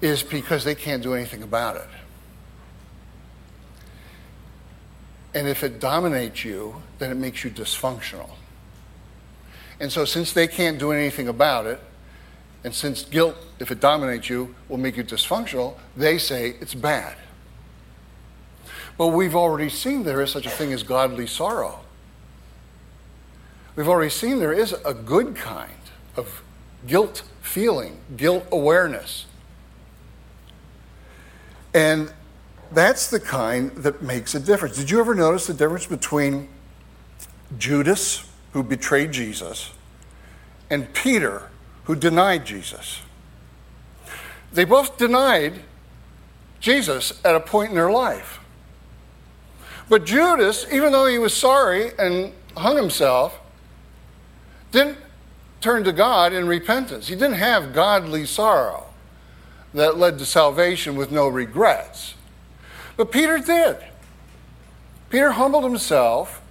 is 0.01 0.23
because 0.23 0.63
they 0.63 0.75
can't 0.75 1.01
do 1.01 1.13
anything 1.13 1.43
about 1.43 1.75
it. 1.75 1.87
And 5.33 5.47
if 5.47 5.63
it 5.63 5.79
dominates 5.79 6.45
you, 6.45 6.81
then 6.99 7.11
it 7.11 7.15
makes 7.15 7.43
you 7.43 7.51
dysfunctional. 7.51 8.31
And 9.79 9.91
so, 9.91 10.05
since 10.05 10.33
they 10.33 10.47
can't 10.47 10.79
do 10.79 10.91
anything 10.91 11.27
about 11.27 11.67
it, 11.67 11.79
and 12.63 12.73
since 12.73 13.03
guilt, 13.03 13.35
if 13.59 13.69
it 13.69 13.79
dominates 13.79 14.29
you, 14.29 14.55
will 14.67 14.77
make 14.77 14.97
you 14.97 15.03
dysfunctional, 15.03 15.75
they 15.95 16.17
say 16.17 16.55
it's 16.59 16.73
bad. 16.73 17.15
But 18.97 19.07
we've 19.07 19.35
already 19.35 19.69
seen 19.69 20.03
there 20.03 20.21
is 20.21 20.31
such 20.31 20.45
a 20.45 20.49
thing 20.49 20.73
as 20.73 20.83
godly 20.83 21.27
sorrow. 21.27 21.81
We've 23.75 23.87
already 23.87 24.09
seen 24.09 24.39
there 24.39 24.53
is 24.53 24.73
a 24.85 24.93
good 24.93 25.35
kind 25.35 25.71
of 26.15 26.41
guilt 26.87 27.21
feeling, 27.41 27.99
guilt 28.15 28.47
awareness. 28.51 29.27
And 31.75 32.11
that's 32.71 33.09
the 33.09 33.19
kind 33.19 33.71
that 33.77 34.01
makes 34.01 34.33
a 34.33 34.39
difference. 34.39 34.77
Did 34.77 34.89
you 34.89 34.99
ever 34.99 35.13
notice 35.13 35.45
the 35.45 35.53
difference 35.53 35.85
between 35.85 36.49
Judas, 37.57 38.27
who 38.53 38.63
betrayed 38.63 39.11
Jesus, 39.11 39.71
and 40.71 40.91
Peter, 40.93 41.49
who 41.83 41.95
denied 41.95 42.45
Jesus? 42.45 43.01
They 44.51 44.65
both 44.65 44.97
denied 44.97 45.61
Jesus 46.59 47.21
at 47.23 47.35
a 47.35 47.39
point 47.39 47.69
in 47.69 47.75
their 47.75 47.91
life. 47.91 48.39
But 49.89 50.05
Judas, 50.05 50.65
even 50.71 50.91
though 50.91 51.05
he 51.05 51.17
was 51.17 51.33
sorry 51.33 51.91
and 51.97 52.33
hung 52.55 52.75
himself, 52.75 53.39
didn't 54.71 54.97
turn 55.61 55.83
to 55.85 55.91
God 55.91 56.33
in 56.33 56.47
repentance. 56.47 57.07
He 57.07 57.15
didn't 57.15 57.35
have 57.35 57.73
godly 57.73 58.25
sorrow 58.25 58.85
that 59.73 59.97
led 59.97 60.19
to 60.19 60.25
salvation 60.25 60.95
with 60.95 61.11
no 61.11 61.27
regrets. 61.27 62.15
But 62.95 63.11
Peter 63.11 63.37
did. 63.37 63.77
Peter 65.09 65.31
humbled 65.31 65.63
himself 65.63 66.41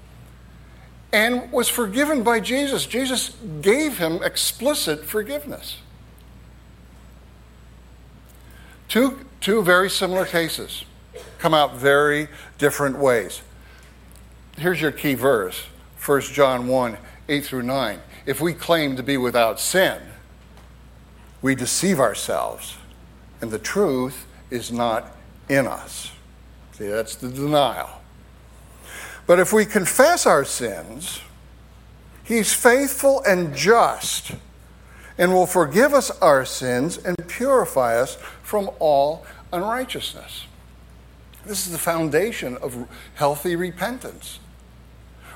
and 1.13 1.51
was 1.53 1.69
forgiven 1.69 2.23
by 2.23 2.41
Jesus. 2.41 2.87
Jesus 2.87 3.37
gave 3.61 3.99
him 3.99 4.23
explicit 4.23 5.05
forgiveness. 5.05 5.79
Two, 8.89 9.27
two 9.41 9.63
very 9.63 9.91
similar 9.91 10.25
cases 10.25 10.85
come 11.39 11.55
out 11.55 11.77
very 11.77 12.29
different 12.59 12.99
ways. 12.99 13.43
Here's 14.59 14.81
your 14.81 14.93
key 14.93 15.15
verse 15.15 15.65
1 16.05 16.21
John 16.23 16.69
1 16.69 16.99
8 17.29 17.45
through 17.45 17.63
9. 17.63 18.01
If 18.25 18.41
we 18.41 18.53
claim 18.55 18.97
to 18.97 19.03
be 19.03 19.17
without 19.17 19.61
sin, 19.61 20.01
we 21.43 21.55
deceive 21.55 22.01
ourselves, 22.01 22.77
and 23.41 23.51
the 23.51 23.59
truth 23.59 24.27
is 24.51 24.73
not 24.73 25.17
in 25.49 25.67
us. 25.67 26.13
See, 26.73 26.89
that's 26.89 27.17
the 27.17 27.29
denial. 27.29 27.91
But 29.27 29.39
if 29.39 29.53
we 29.53 29.65
confess 29.65 30.27
our 30.27 30.45
sins, 30.45 31.21
He's 32.25 32.53
faithful 32.53 33.23
and 33.23 33.55
just 33.55 34.33
and 35.19 35.33
will 35.33 35.47
forgive 35.47 35.95
us 35.95 36.11
our 36.21 36.45
sins 36.45 36.99
and 36.99 37.17
purify 37.29 37.97
us 37.99 38.17
from 38.43 38.71
all 38.79 39.25
unrighteousness. 39.53 40.47
This 41.47 41.67
is 41.67 41.73
the 41.73 41.79
foundation 41.79 42.57
of 42.57 42.89
healthy 43.15 43.55
repentance. 43.55 44.41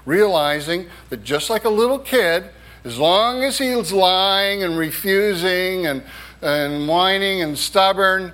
Realizing 0.05 0.89
that 1.09 1.23
just 1.23 1.51
like 1.51 1.65
a 1.65 1.71
little 1.71 1.99
kid, 1.99 2.45
as 2.85 2.99
long 2.99 3.45
as 3.45 3.59
he's 3.59 3.93
lying 3.93 4.63
and 4.63 4.77
refusing 4.77 5.87
and, 5.87 6.03
and 6.43 6.89
whining 6.89 7.43
and 7.43 7.57
stubborn, 7.57 8.33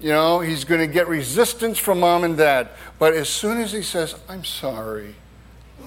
you 0.00 0.10
know, 0.10 0.40
he's 0.40 0.64
going 0.64 0.80
to 0.80 0.86
get 0.86 1.08
resistance 1.08 1.78
from 1.78 2.00
mom 2.00 2.22
and 2.22 2.36
dad. 2.36 2.68
But 2.98 3.14
as 3.14 3.28
soon 3.28 3.58
as 3.60 3.72
he 3.72 3.82
says, 3.82 4.14
I'm 4.28 4.44
sorry, 4.44 5.16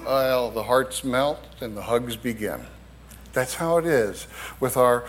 well, 0.04 0.50
the 0.50 0.64
hearts 0.64 1.02
melt 1.02 1.40
and 1.60 1.76
the 1.76 1.82
hugs 1.82 2.16
begin. 2.16 2.66
That's 3.32 3.54
how 3.54 3.78
it 3.78 3.86
is 3.86 4.26
with 4.60 4.76
our, 4.76 5.04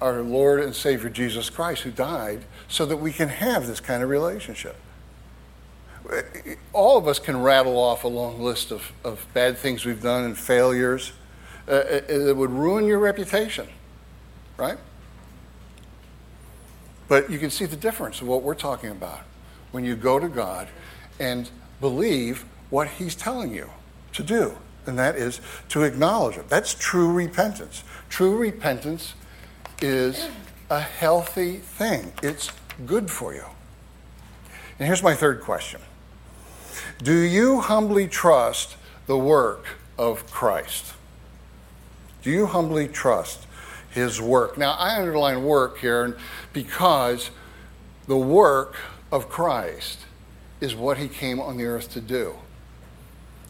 our 0.00 0.22
Lord 0.22 0.60
and 0.60 0.74
Savior 0.74 1.10
Jesus 1.10 1.50
Christ, 1.50 1.82
who 1.82 1.92
died 1.92 2.44
so 2.68 2.84
that 2.86 2.96
we 2.96 3.12
can 3.12 3.28
have 3.28 3.68
this 3.68 3.78
kind 3.78 4.02
of 4.02 4.08
relationship. 4.08 4.76
Uh, 6.10 6.22
all 6.72 6.96
of 6.96 7.08
us 7.08 7.18
can 7.18 7.40
rattle 7.42 7.78
off 7.78 8.04
a 8.04 8.08
long 8.08 8.40
list 8.40 8.70
of, 8.70 8.92
of 9.04 9.26
bad 9.34 9.58
things 9.58 9.84
we've 9.84 10.02
done 10.02 10.24
and 10.24 10.38
failures 10.38 11.12
uh, 11.68 11.70
uh, 11.70 11.74
uh 11.74 11.80
it, 11.80 12.10
it 12.10 12.36
would 12.36 12.50
ruin 12.50 12.84
your 12.84 12.98
reputation, 12.98 13.66
right? 14.56 14.78
But 17.08 17.30
you 17.30 17.38
can 17.38 17.50
see 17.50 17.66
the 17.66 17.76
difference 17.76 18.20
of 18.20 18.28
what 18.28 18.42
we're 18.42 18.54
talking 18.54 18.90
about 18.90 19.20
when 19.72 19.84
you 19.84 19.96
go 19.96 20.18
to 20.18 20.28
God 20.28 20.68
and 21.18 21.50
believe 21.80 22.44
what 22.70 22.88
He's 22.88 23.14
telling 23.14 23.52
you 23.52 23.70
to 24.12 24.22
do, 24.22 24.56
and 24.86 24.98
that 24.98 25.16
is 25.16 25.40
to 25.70 25.82
acknowledge 25.82 26.36
it. 26.36 26.48
That's 26.48 26.74
true 26.74 27.12
repentance. 27.12 27.84
True 28.08 28.36
repentance 28.36 29.14
is 29.82 30.28
a 30.70 30.80
healthy 30.80 31.56
thing, 31.56 32.12
it's 32.22 32.50
good 32.86 33.10
for 33.10 33.34
you. 33.34 33.44
And 34.78 34.86
here's 34.86 35.02
my 35.02 35.14
third 35.14 35.40
question 35.40 35.80
Do 37.02 37.14
you 37.14 37.60
humbly 37.60 38.06
trust 38.08 38.76
the 39.06 39.18
work 39.18 39.66
of 39.98 40.30
Christ? 40.30 40.94
Do 42.22 42.30
you 42.30 42.46
humbly 42.46 42.88
trust 42.88 43.46
his 43.90 44.20
work? 44.20 44.58
Now, 44.58 44.72
I 44.72 44.98
underline 44.98 45.44
work 45.44 45.78
here 45.78 46.16
because 46.52 47.30
the 48.06 48.16
work 48.16 48.76
of 49.12 49.28
Christ 49.28 50.00
is 50.60 50.74
what 50.74 50.98
he 50.98 51.08
came 51.08 51.40
on 51.40 51.56
the 51.56 51.64
earth 51.64 51.92
to 51.92 52.00
do. 52.00 52.34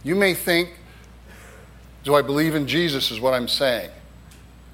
You 0.03 0.15
may 0.15 0.35
think, 0.35 0.75
do 2.05 2.15
I 2.15 2.23
believe 2.23 2.55
in 2.55 2.67
Jesus, 2.67 3.11
is 3.11 3.21
what 3.21 3.35
I'm 3.35 3.49
saying. 3.49 3.91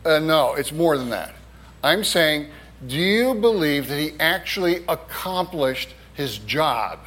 Uh, 0.05 0.19
no, 0.19 0.55
it's 0.55 0.73
more 0.73 0.99
than 0.99 1.11
that. 1.11 1.35
I'm 1.83 2.05
saying, 2.05 2.49
do 2.87 2.97
you 2.97 3.35
believe 3.35 3.89
that 3.89 3.99
he 3.99 4.13
actually 4.19 4.85
accomplished 4.89 5.95
his 6.15 6.39
job? 6.39 6.99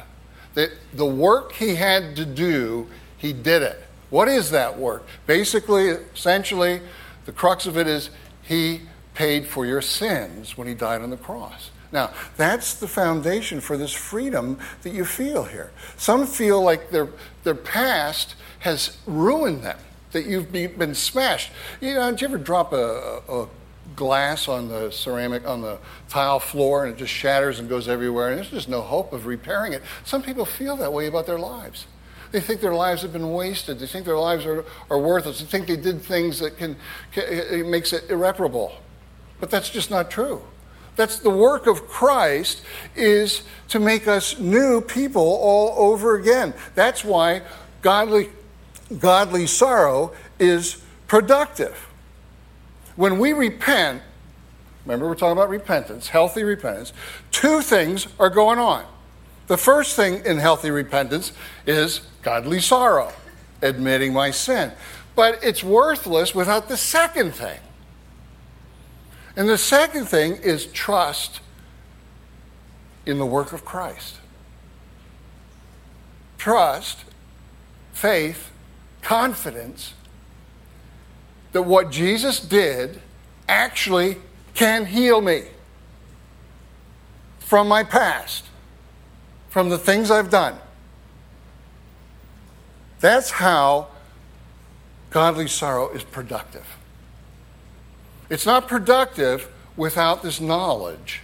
That 0.56 0.72
the 0.92 1.06
work 1.06 1.52
he 1.52 1.76
had 1.76 2.16
to 2.16 2.26
do, 2.26 2.88
he 3.16 3.32
did 3.32 3.62
it. 3.62 3.80
What 4.10 4.26
is 4.26 4.50
that 4.50 4.78
work? 4.78 5.06
Basically, 5.26 5.88
essentially, 5.88 6.80
the 7.24 7.32
crux 7.32 7.66
of 7.66 7.78
it 7.78 7.86
is 7.86 8.10
he 8.42 8.80
paid 9.14 9.46
for 9.46 9.64
your 9.64 9.82
sins 9.82 10.58
when 10.58 10.66
he 10.66 10.74
died 10.74 11.02
on 11.02 11.10
the 11.10 11.16
cross. 11.16 11.70
Now, 11.92 12.10
that's 12.36 12.74
the 12.74 12.88
foundation 12.88 13.60
for 13.60 13.76
this 13.76 13.92
freedom 13.92 14.58
that 14.82 14.92
you 14.92 15.04
feel 15.04 15.44
here. 15.44 15.70
Some 15.96 16.26
feel 16.26 16.62
like 16.62 16.90
their, 16.90 17.08
their 17.44 17.54
past 17.54 18.34
has 18.60 18.96
ruined 19.06 19.62
them, 19.62 19.78
that 20.12 20.26
you've 20.26 20.52
been 20.52 20.94
smashed. 20.94 21.50
You 21.80 21.94
know, 21.94 22.10
did 22.10 22.20
you 22.20 22.28
ever 22.28 22.38
drop 22.38 22.72
a, 22.72 23.22
a 23.28 23.48
glass 23.94 24.48
on 24.48 24.68
the 24.68 24.90
ceramic, 24.90 25.46
on 25.46 25.62
the 25.62 25.78
tile 26.08 26.40
floor, 26.40 26.84
and 26.84 26.94
it 26.94 26.98
just 26.98 27.12
shatters 27.12 27.58
and 27.58 27.68
goes 27.68 27.88
everywhere, 27.88 28.28
and 28.28 28.38
there's 28.38 28.50
just 28.50 28.68
no 28.68 28.82
hope 28.82 29.12
of 29.12 29.26
repairing 29.26 29.72
it? 29.72 29.82
Some 30.04 30.22
people 30.22 30.44
feel 30.44 30.76
that 30.76 30.92
way 30.92 31.06
about 31.06 31.26
their 31.26 31.38
lives. 31.38 31.86
They 32.32 32.40
think 32.40 32.60
their 32.60 32.74
lives 32.74 33.02
have 33.02 33.12
been 33.12 33.32
wasted. 33.32 33.78
They 33.78 33.86
think 33.86 34.04
their 34.04 34.18
lives 34.18 34.44
are, 34.44 34.64
are 34.90 34.98
worthless. 34.98 35.38
They 35.38 35.46
think 35.46 35.68
they 35.68 35.76
did 35.76 36.02
things 36.02 36.40
that 36.40 36.58
can, 36.58 36.76
can 37.12 37.24
it 37.28 37.66
makes 37.66 37.92
it 37.92 38.10
irreparable. 38.10 38.72
But 39.38 39.50
that's 39.50 39.70
just 39.70 39.90
not 39.90 40.10
true. 40.10 40.42
That's 40.96 41.18
the 41.18 41.30
work 41.30 41.66
of 41.66 41.86
Christ 41.86 42.62
is 42.94 43.42
to 43.68 43.78
make 43.78 44.08
us 44.08 44.38
new 44.38 44.80
people 44.80 45.22
all 45.22 45.90
over 45.90 46.16
again. 46.16 46.54
That's 46.74 47.04
why 47.04 47.42
godly, 47.82 48.30
godly 48.98 49.46
sorrow 49.46 50.12
is 50.38 50.82
productive. 51.06 51.86
When 52.96 53.18
we 53.18 53.32
repent, 53.32 54.02
remember 54.84 55.06
we're 55.06 55.14
talking 55.14 55.32
about 55.32 55.50
repentance, 55.50 56.08
healthy 56.08 56.42
repentance, 56.42 56.92
two 57.30 57.60
things 57.60 58.08
are 58.18 58.30
going 58.30 58.58
on. 58.58 58.84
The 59.46 59.58
first 59.58 59.94
thing 59.94 60.24
in 60.24 60.38
healthy 60.38 60.70
repentance 60.70 61.32
is 61.66 62.00
godly 62.22 62.60
sorrow, 62.60 63.12
admitting 63.62 64.12
my 64.12 64.30
sin. 64.30 64.72
But 65.14 65.38
it's 65.42 65.62
worthless 65.62 66.34
without 66.34 66.68
the 66.68 66.76
second 66.76 67.32
thing. 67.32 67.60
And 69.36 69.48
the 69.48 69.58
second 69.58 70.06
thing 70.06 70.36
is 70.36 70.66
trust 70.66 71.40
in 73.04 73.18
the 73.18 73.26
work 73.26 73.52
of 73.52 73.64
Christ. 73.64 74.16
Trust, 76.38 77.04
faith, 77.92 78.50
confidence 79.02 79.94
that 81.56 81.62
what 81.62 81.90
Jesus 81.90 82.38
did 82.38 83.00
actually 83.48 84.18
can 84.52 84.84
heal 84.84 85.22
me 85.22 85.44
from 87.38 87.66
my 87.66 87.82
past, 87.82 88.44
from 89.48 89.70
the 89.70 89.78
things 89.78 90.10
I've 90.10 90.28
done. 90.28 90.58
That's 93.00 93.30
how 93.30 93.88
godly 95.08 95.48
sorrow 95.48 95.88
is 95.94 96.04
productive. 96.04 96.76
It's 98.28 98.44
not 98.44 98.68
productive 98.68 99.50
without 99.78 100.22
this 100.22 100.42
knowledge 100.42 101.22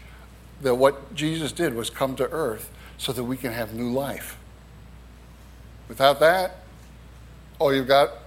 that 0.62 0.77
what 0.77 1.14
Jesus 1.14 1.53
did 1.53 1.75
was 1.75 1.90
come 1.90 2.16
to 2.16 2.27
earth 2.31 2.71
so 2.97 3.12
that 3.12 3.25
we 3.25 3.37
can 3.37 3.53
have 3.53 3.75
new 3.75 3.90
life. 3.90 4.38
Without 5.90 6.21
that, 6.21 6.61
all 7.59 7.75
you've 7.75 7.87
got 7.87 8.21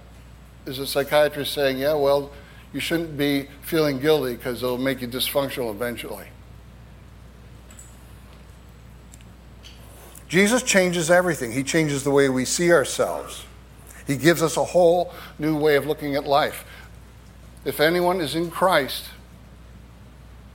is 0.66 0.78
a 0.78 0.86
psychiatrist 0.86 1.52
saying, 1.52 1.78
yeah, 1.78 1.94
well, 1.94 2.30
you 2.72 2.80
shouldn't 2.80 3.16
be 3.16 3.48
feeling 3.62 3.98
guilty 3.98 4.36
because 4.36 4.62
it'll 4.62 4.78
make 4.78 5.00
you 5.00 5.08
dysfunctional 5.08 5.70
eventually. 5.70 6.26
Jesus 10.28 10.62
changes 10.62 11.10
everything. 11.10 11.52
He 11.52 11.62
changes 11.62 12.02
the 12.02 12.10
way 12.10 12.28
we 12.28 12.44
see 12.44 12.72
ourselves. 12.72 13.44
He 14.06 14.16
gives 14.16 14.42
us 14.42 14.56
a 14.56 14.64
whole 14.64 15.12
new 15.38 15.56
way 15.56 15.76
of 15.76 15.86
looking 15.86 16.16
at 16.16 16.26
life. 16.26 16.64
If 17.64 17.80
anyone 17.80 18.20
is 18.20 18.34
in 18.34 18.50
Christ, 18.50 19.06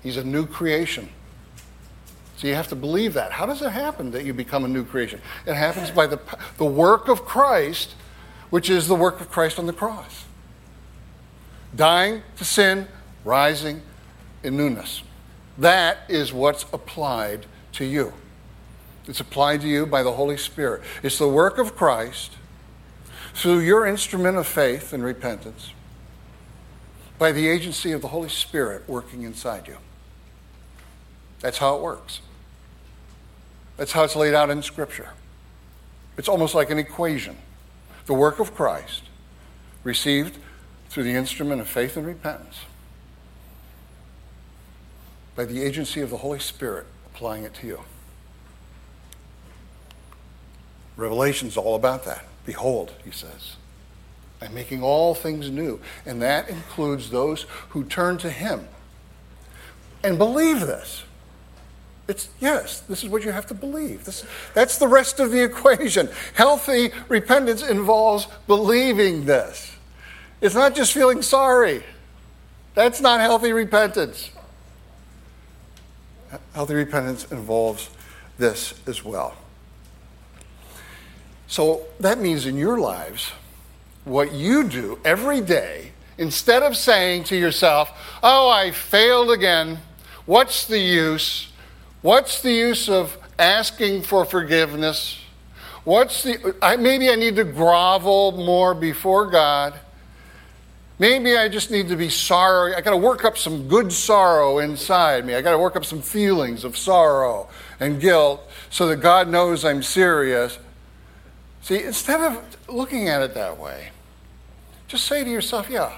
he's 0.04 0.18
a 0.18 0.24
new 0.24 0.46
creation. 0.46 1.10
So 2.38 2.48
you 2.48 2.56
have 2.56 2.70
to 2.70 2.76
believe 2.76 3.14
that. 3.14 3.32
How 3.32 3.46
does 3.46 3.62
it 3.62 3.70
happen 3.70 4.12
that 4.12 4.26
you 4.26 4.34
become 4.34 4.66
a 4.66 4.68
new 4.68 4.84
creation? 4.84 5.22
It 5.46 5.54
happens 5.54 5.92
by 5.92 6.08
the, 6.08 6.20
the 6.58 6.66
work 6.66 7.08
of 7.08 7.24
Christ, 7.24 7.94
which 8.52 8.70
is 8.70 8.88
the 8.88 8.96
work 8.96 9.20
of 9.20 9.32
Christ 9.32 9.58
on 9.58 9.66
the 9.66 9.74
cross. 9.74 10.26
Dying 11.76 12.22
to 12.38 12.46
sin, 12.46 12.88
rising 13.26 13.82
in 14.44 14.56
newness. 14.56 15.02
That 15.58 16.00
is 16.08 16.32
what's 16.32 16.66
applied 16.72 17.48
to 17.74 17.86
you. 17.86 18.14
It's 19.08 19.20
applied 19.20 19.62
to 19.62 19.68
you 19.68 19.88
by 19.88 20.04
the 20.04 20.12
Holy 20.12 20.38
Spirit. 20.38 20.84
It's 21.02 21.18
the 21.18 21.28
work 21.28 21.58
of 21.58 21.76
Christ 21.76 22.34
through 23.34 23.60
your 23.60 23.88
instrument 23.88 24.38
of 24.38 24.46
faith 24.46 24.94
and 24.94 25.04
repentance 25.04 25.72
by 27.18 27.32
the 27.32 27.48
agency 27.48 27.92
of 27.92 28.02
the 28.02 28.10
Holy 28.10 28.30
Spirit 28.30 28.88
working 28.88 29.24
inside 29.24 29.68
you. 29.68 29.78
That's 31.40 31.58
how 31.58 31.76
it 31.76 31.82
works. 31.82 32.22
That's 33.78 33.94
how 33.94 34.04
it's 34.04 34.16
laid 34.16 34.34
out 34.34 34.50
in 34.50 34.62
Scripture. 34.62 35.10
It's 36.18 36.28
almost 36.28 36.54
like 36.54 36.70
an 36.70 36.78
equation. 36.78 37.38
The 38.06 38.14
work 38.14 38.40
of 38.40 38.54
Christ, 38.54 39.04
received 39.84 40.38
through 40.90 41.04
the 41.04 41.14
instrument 41.14 41.62
of 41.62 41.68
faith 41.68 41.98
and 41.98 42.06
repentance, 42.06 42.62
by 45.36 45.46
the 45.46 45.64
agency 45.64 46.02
of 46.02 46.10
the 46.10 46.18
Holy 46.18 46.40
Spirit 46.40 46.86
applying 47.06 47.44
it 47.44 47.54
to 47.56 47.68
you. 47.68 47.82
Revelation's 50.98 51.58
all 51.58 51.76
about 51.76 52.06
that. 52.06 52.26
Behold, 52.46 52.94
he 53.04 53.12
says, 53.12 53.56
I'm 54.42 54.54
making 54.54 54.84
all 54.84 55.16
things 55.16 55.50
new. 55.50 55.80
And 56.06 56.22
that 56.22 56.50
includes 56.50 57.12
those 57.12 57.44
who 57.70 57.84
turn 57.84 58.18
to 58.20 58.30
him 58.30 58.68
and 60.04 60.18
believe 60.18 60.62
this. 60.62 61.04
It's 62.08 62.30
yes, 62.40 62.82
this 62.82 63.04
is 63.04 63.10
what 63.10 63.24
you 63.24 63.32
have 63.32 63.46
to 63.48 63.54
believe. 63.54 64.06
This, 64.06 64.26
that's 64.54 64.78
the 64.78 64.88
rest 64.88 65.20
of 65.20 65.32
the 65.32 65.44
equation. 65.44 66.10
Healthy 66.34 66.92
repentance 67.08 67.64
involves 67.64 68.28
believing 68.48 69.26
this. 69.26 69.76
It's 70.42 70.56
not 70.56 70.76
just 70.76 70.94
feeling 70.94 71.22
sorry. 71.22 71.84
That's 72.74 73.02
not 73.02 73.20
healthy 73.20 73.54
repentance. 73.54 74.32
Healthy 76.54 76.74
repentance 76.74 77.32
involves 77.32 77.90
this 78.38 78.74
as 78.88 79.04
well. 79.04 79.36
So 81.48 81.86
that 82.00 82.18
means 82.18 82.46
in 82.46 82.56
your 82.56 82.80
lives, 82.80 83.32
what 84.06 84.32
you 84.32 84.64
do 84.64 85.00
every 85.04 85.42
day, 85.42 85.92
instead 86.18 86.64
of 86.64 86.78
saying 86.78 87.26
to 87.26 87.36
yourself, 87.36 87.92
Oh, 88.24 88.50
I 88.50 88.72
failed 88.72 89.32
again, 89.32 89.80
what's 90.26 90.66
the 90.66 90.80
use? 90.80 91.51
What's 92.02 92.42
the 92.42 92.52
use 92.52 92.90
of 92.90 93.18
asking 93.38 94.04
for 94.04 94.26
forgiveness? 94.26 95.20
What's 95.84 96.24
the, 96.24 96.56
I, 96.62 96.76
maybe 96.76 97.10
I 97.10 97.16
need 97.16 97.36
to 97.36 97.44
grovel 97.44 98.34
more 98.34 98.74
before 98.74 99.28
God. 99.28 99.80
Maybe 100.98 101.36
I 101.36 101.50
just 101.50 101.72
need 101.72 101.90
to 101.90 101.96
be 101.96 102.10
sorry. 102.10 102.76
I 102.76 102.82
got 102.82 102.92
to 102.92 102.98
work 102.98 103.26
up 103.26 103.38
some 103.38 103.68
good 103.68 103.92
sorrow 103.92 104.60
inside 104.60 105.26
me. 105.26 105.34
I 105.34 105.42
got 105.42 105.52
to 105.52 105.58
work 105.58 105.76
up 105.76 105.84
some 105.84 106.02
feelings 106.02 106.64
of 106.64 106.78
sorrow 106.78 107.50
and 107.80 108.00
guilt 108.00 108.48
so 108.70 108.88
that 108.88 108.98
God 108.98 109.28
knows 109.28 109.66
I'm 109.66 109.82
serious. 109.82 110.60
See, 111.62 111.84
instead 111.84 112.20
of 112.22 112.58
looking 112.68 113.10
at 113.10 113.24
it 113.24 113.34
that 113.34 113.58
way, 113.58 113.90
just 114.88 115.06
say 115.06 115.24
to 115.24 115.30
yourself, 115.30 115.70
yeah, 115.70 115.98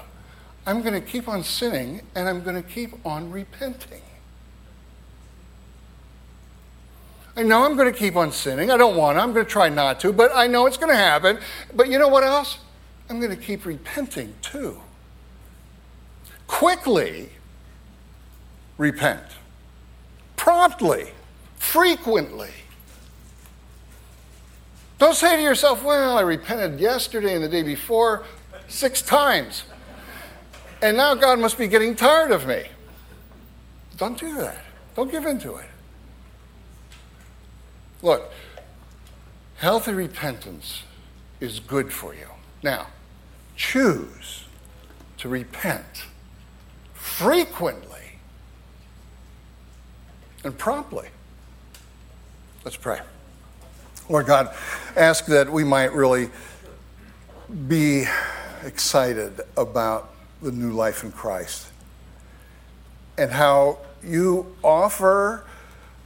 I'm 0.66 0.80
going 0.80 0.94
to 0.94 1.06
keep 1.06 1.28
on 1.28 1.42
sinning 1.42 2.02
and 2.14 2.26
I'm 2.26 2.42
going 2.42 2.56
to 2.56 2.66
keep 2.66 3.04
on 3.04 3.30
repenting. 3.30 4.00
I 7.36 7.42
know 7.42 7.64
I'm 7.64 7.76
going 7.76 7.92
to 7.92 7.98
keep 7.98 8.14
on 8.16 8.30
sinning. 8.30 8.70
I 8.70 8.76
don't 8.76 8.96
want 8.96 9.18
to. 9.18 9.22
I'm 9.22 9.32
going 9.32 9.44
to 9.44 9.50
try 9.50 9.68
not 9.68 9.98
to, 10.00 10.12
but 10.12 10.30
I 10.34 10.46
know 10.46 10.66
it's 10.66 10.76
going 10.76 10.92
to 10.92 10.96
happen. 10.96 11.38
But 11.74 11.88
you 11.88 11.98
know 11.98 12.08
what 12.08 12.22
else? 12.22 12.58
I'm 13.08 13.18
going 13.18 13.34
to 13.34 13.42
keep 13.42 13.66
repenting 13.66 14.34
too. 14.40 14.80
Quickly 16.46 17.30
repent, 18.78 19.22
promptly, 20.36 21.08
frequently. 21.56 22.50
Don't 24.98 25.14
say 25.14 25.36
to 25.36 25.42
yourself, 25.42 25.82
well, 25.82 26.16
I 26.16 26.20
repented 26.20 26.78
yesterday 26.78 27.34
and 27.34 27.42
the 27.42 27.48
day 27.48 27.62
before 27.62 28.24
six 28.68 29.02
times. 29.02 29.64
And 30.82 30.96
now 30.96 31.14
God 31.14 31.40
must 31.40 31.58
be 31.58 31.66
getting 31.66 31.96
tired 31.96 32.30
of 32.30 32.46
me. 32.46 32.64
Don't 33.96 34.18
do 34.18 34.34
that. 34.36 34.58
Don't 34.94 35.10
give 35.10 35.26
in 35.26 35.38
to 35.40 35.56
it. 35.56 35.66
Look, 38.04 38.30
healthy 39.56 39.94
repentance 39.94 40.82
is 41.40 41.58
good 41.58 41.90
for 41.90 42.14
you. 42.14 42.26
Now, 42.62 42.88
choose 43.56 44.44
to 45.16 45.28
repent 45.30 46.04
frequently 46.92 48.18
and 50.44 50.56
promptly. 50.58 51.08
Let's 52.62 52.76
pray. 52.76 53.00
Lord 54.10 54.26
God, 54.26 54.54
ask 54.96 55.24
that 55.26 55.50
we 55.50 55.64
might 55.64 55.94
really 55.94 56.28
be 57.66 58.04
excited 58.64 59.40
about 59.56 60.14
the 60.42 60.52
new 60.52 60.72
life 60.72 61.04
in 61.04 61.10
Christ 61.10 61.68
and 63.16 63.30
how 63.30 63.78
you 64.02 64.54
offer 64.62 65.46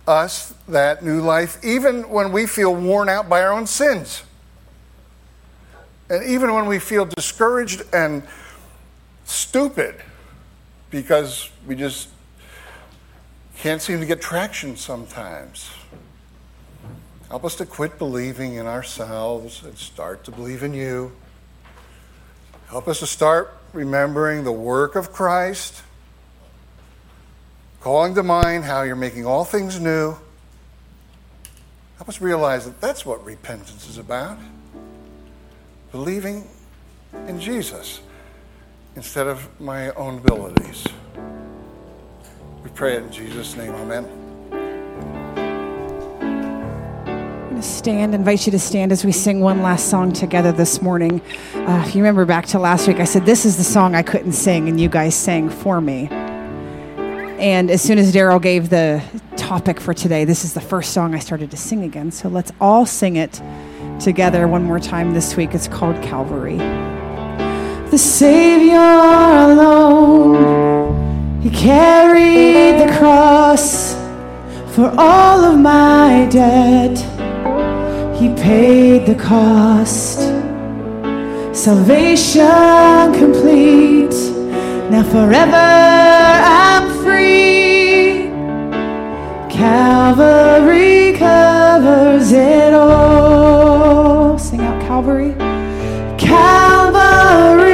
us 0.09 0.55
that 0.66 1.05
new 1.05 1.21
life 1.21 1.62
even 1.62 2.09
when 2.09 2.33
we 2.33 2.47
feel 2.47 2.75
worn 2.75 3.09
out 3.09 3.29
by 3.29 3.42
our 3.42 3.53
own 3.53 3.66
sins. 3.66 4.23
And 6.09 6.25
even 6.25 6.55
when 6.55 6.66
we 6.66 6.79
feel 6.79 7.05
discouraged 7.05 7.83
and 7.92 8.23
stupid 9.25 9.94
because 10.90 11.51
we 11.66 11.77
just 11.77 12.09
can't 13.59 13.83
seem 13.83 14.01
to 14.01 14.07
get 14.07 14.21
traction 14.21 14.77
sometimes. 14.77 15.71
Help 17.29 17.44
us 17.44 17.57
to 17.57 17.66
quit 17.66 17.99
believing 17.99 18.55
in 18.55 18.66
ourselves 18.66 19.62
and 19.62 19.77
start 19.77 20.25
to 20.25 20.31
believe 20.31 20.62
in 20.62 20.73
you. 20.73 21.12
Help 22.68 22.88
us 22.88 23.01
to 23.01 23.07
start 23.07 23.55
remembering 23.75 24.44
the 24.44 24.53
work 24.53 24.97
of 24.97 25.12
Christ, 25.12 25.83
calling 27.88 28.14
to 28.14 28.22
mind 28.22 28.64
how 28.64 28.83
you're 28.83 28.94
making 28.94 29.24
all 29.24 29.46
things 29.46 29.81
new. 29.81 30.14
Help 31.96 32.07
us 32.07 32.20
realize 32.20 32.66
that 32.66 32.79
that's 32.83 33.07
what 33.07 33.24
repentance 33.24 33.88
is 33.88 33.96
about 33.96 34.37
believing 35.90 36.46
in 37.29 37.40
Jesus 37.40 38.03
instead 38.94 39.27
of 39.27 39.48
my 39.59 39.88
own 39.92 40.18
abilities. 40.18 40.85
We 42.62 42.68
pray 42.74 42.96
it 42.96 43.05
in 43.05 43.11
Jesus' 43.11 43.57
name. 43.57 43.72
Amen. 43.72 44.05
I'm 46.27 47.48
going 47.48 47.57
to 47.57 47.62
Stand, 47.62 48.14
invite 48.14 48.44
you 48.44 48.53
to 48.53 48.59
stand 48.59 48.92
as 48.92 49.03
we 49.03 49.12
sing 49.12 49.40
one 49.40 49.62
last 49.62 49.88
song 49.88 50.12
together 50.12 50.53
this 50.53 50.83
morning. 50.83 51.22
Uh, 51.55 51.83
if 51.87 51.94
you 51.94 52.03
remember 52.03 52.27
back 52.27 52.44
to 52.48 52.59
last 52.59 52.87
week, 52.87 52.98
I 52.98 53.05
said, 53.05 53.24
This 53.24 53.46
is 53.46 53.57
the 53.57 53.64
song 53.64 53.94
I 53.94 54.03
couldn't 54.03 54.33
sing, 54.33 54.68
and 54.68 54.79
you 54.79 54.90
guys 54.90 55.14
sang 55.14 55.48
for 55.48 55.81
me. 55.81 56.11
And 57.38 57.70
as 57.70 57.81
soon 57.81 57.98
as 57.98 58.12
Daryl 58.12 58.42
gave 58.42 58.68
the 58.68 59.03
topic 59.48 59.81
for 59.81 59.94
today. 59.94 60.27
This 60.27 60.44
is 60.44 60.53
the 60.53 60.61
first 60.61 60.92
song 60.92 61.14
I 61.14 61.20
started 61.20 61.51
to 61.53 61.57
sing 61.57 61.83
again, 61.83 62.11
so 62.11 62.29
let's 62.29 62.53
all 62.61 62.85
sing 62.85 63.16
it 63.16 63.40
together 63.98 64.46
one 64.46 64.62
more 64.64 64.79
time 64.79 65.14
this 65.14 65.37
week. 65.37 65.55
It's 65.55 65.68
called 65.68 65.96
Calvary. 66.03 66.59
The 67.90 67.96
Savior 67.96 68.77
alone, 69.48 70.42
He 71.40 71.48
carried 71.48 72.79
the 72.79 72.92
cross 72.98 73.94
for 74.74 74.92
all 74.98 75.44
of 75.44 75.59
my 75.59 76.29
debt. 76.31 76.98
He 78.18 78.29
paid 78.35 79.07
the 79.07 79.14
cost. 79.14 80.18
Salvation 81.57 83.14
complete. 83.14 84.12
Now 84.90 85.05
forever 85.05 85.57
I'm 85.57 86.58
Calvary. 89.50 91.16
Covers 91.16 92.33
it 92.33 92.72
all. 92.72 94.38
Sing 94.38 94.61
out 94.61 94.81
Calvary. 94.83 95.35
Calvary. 96.18 97.67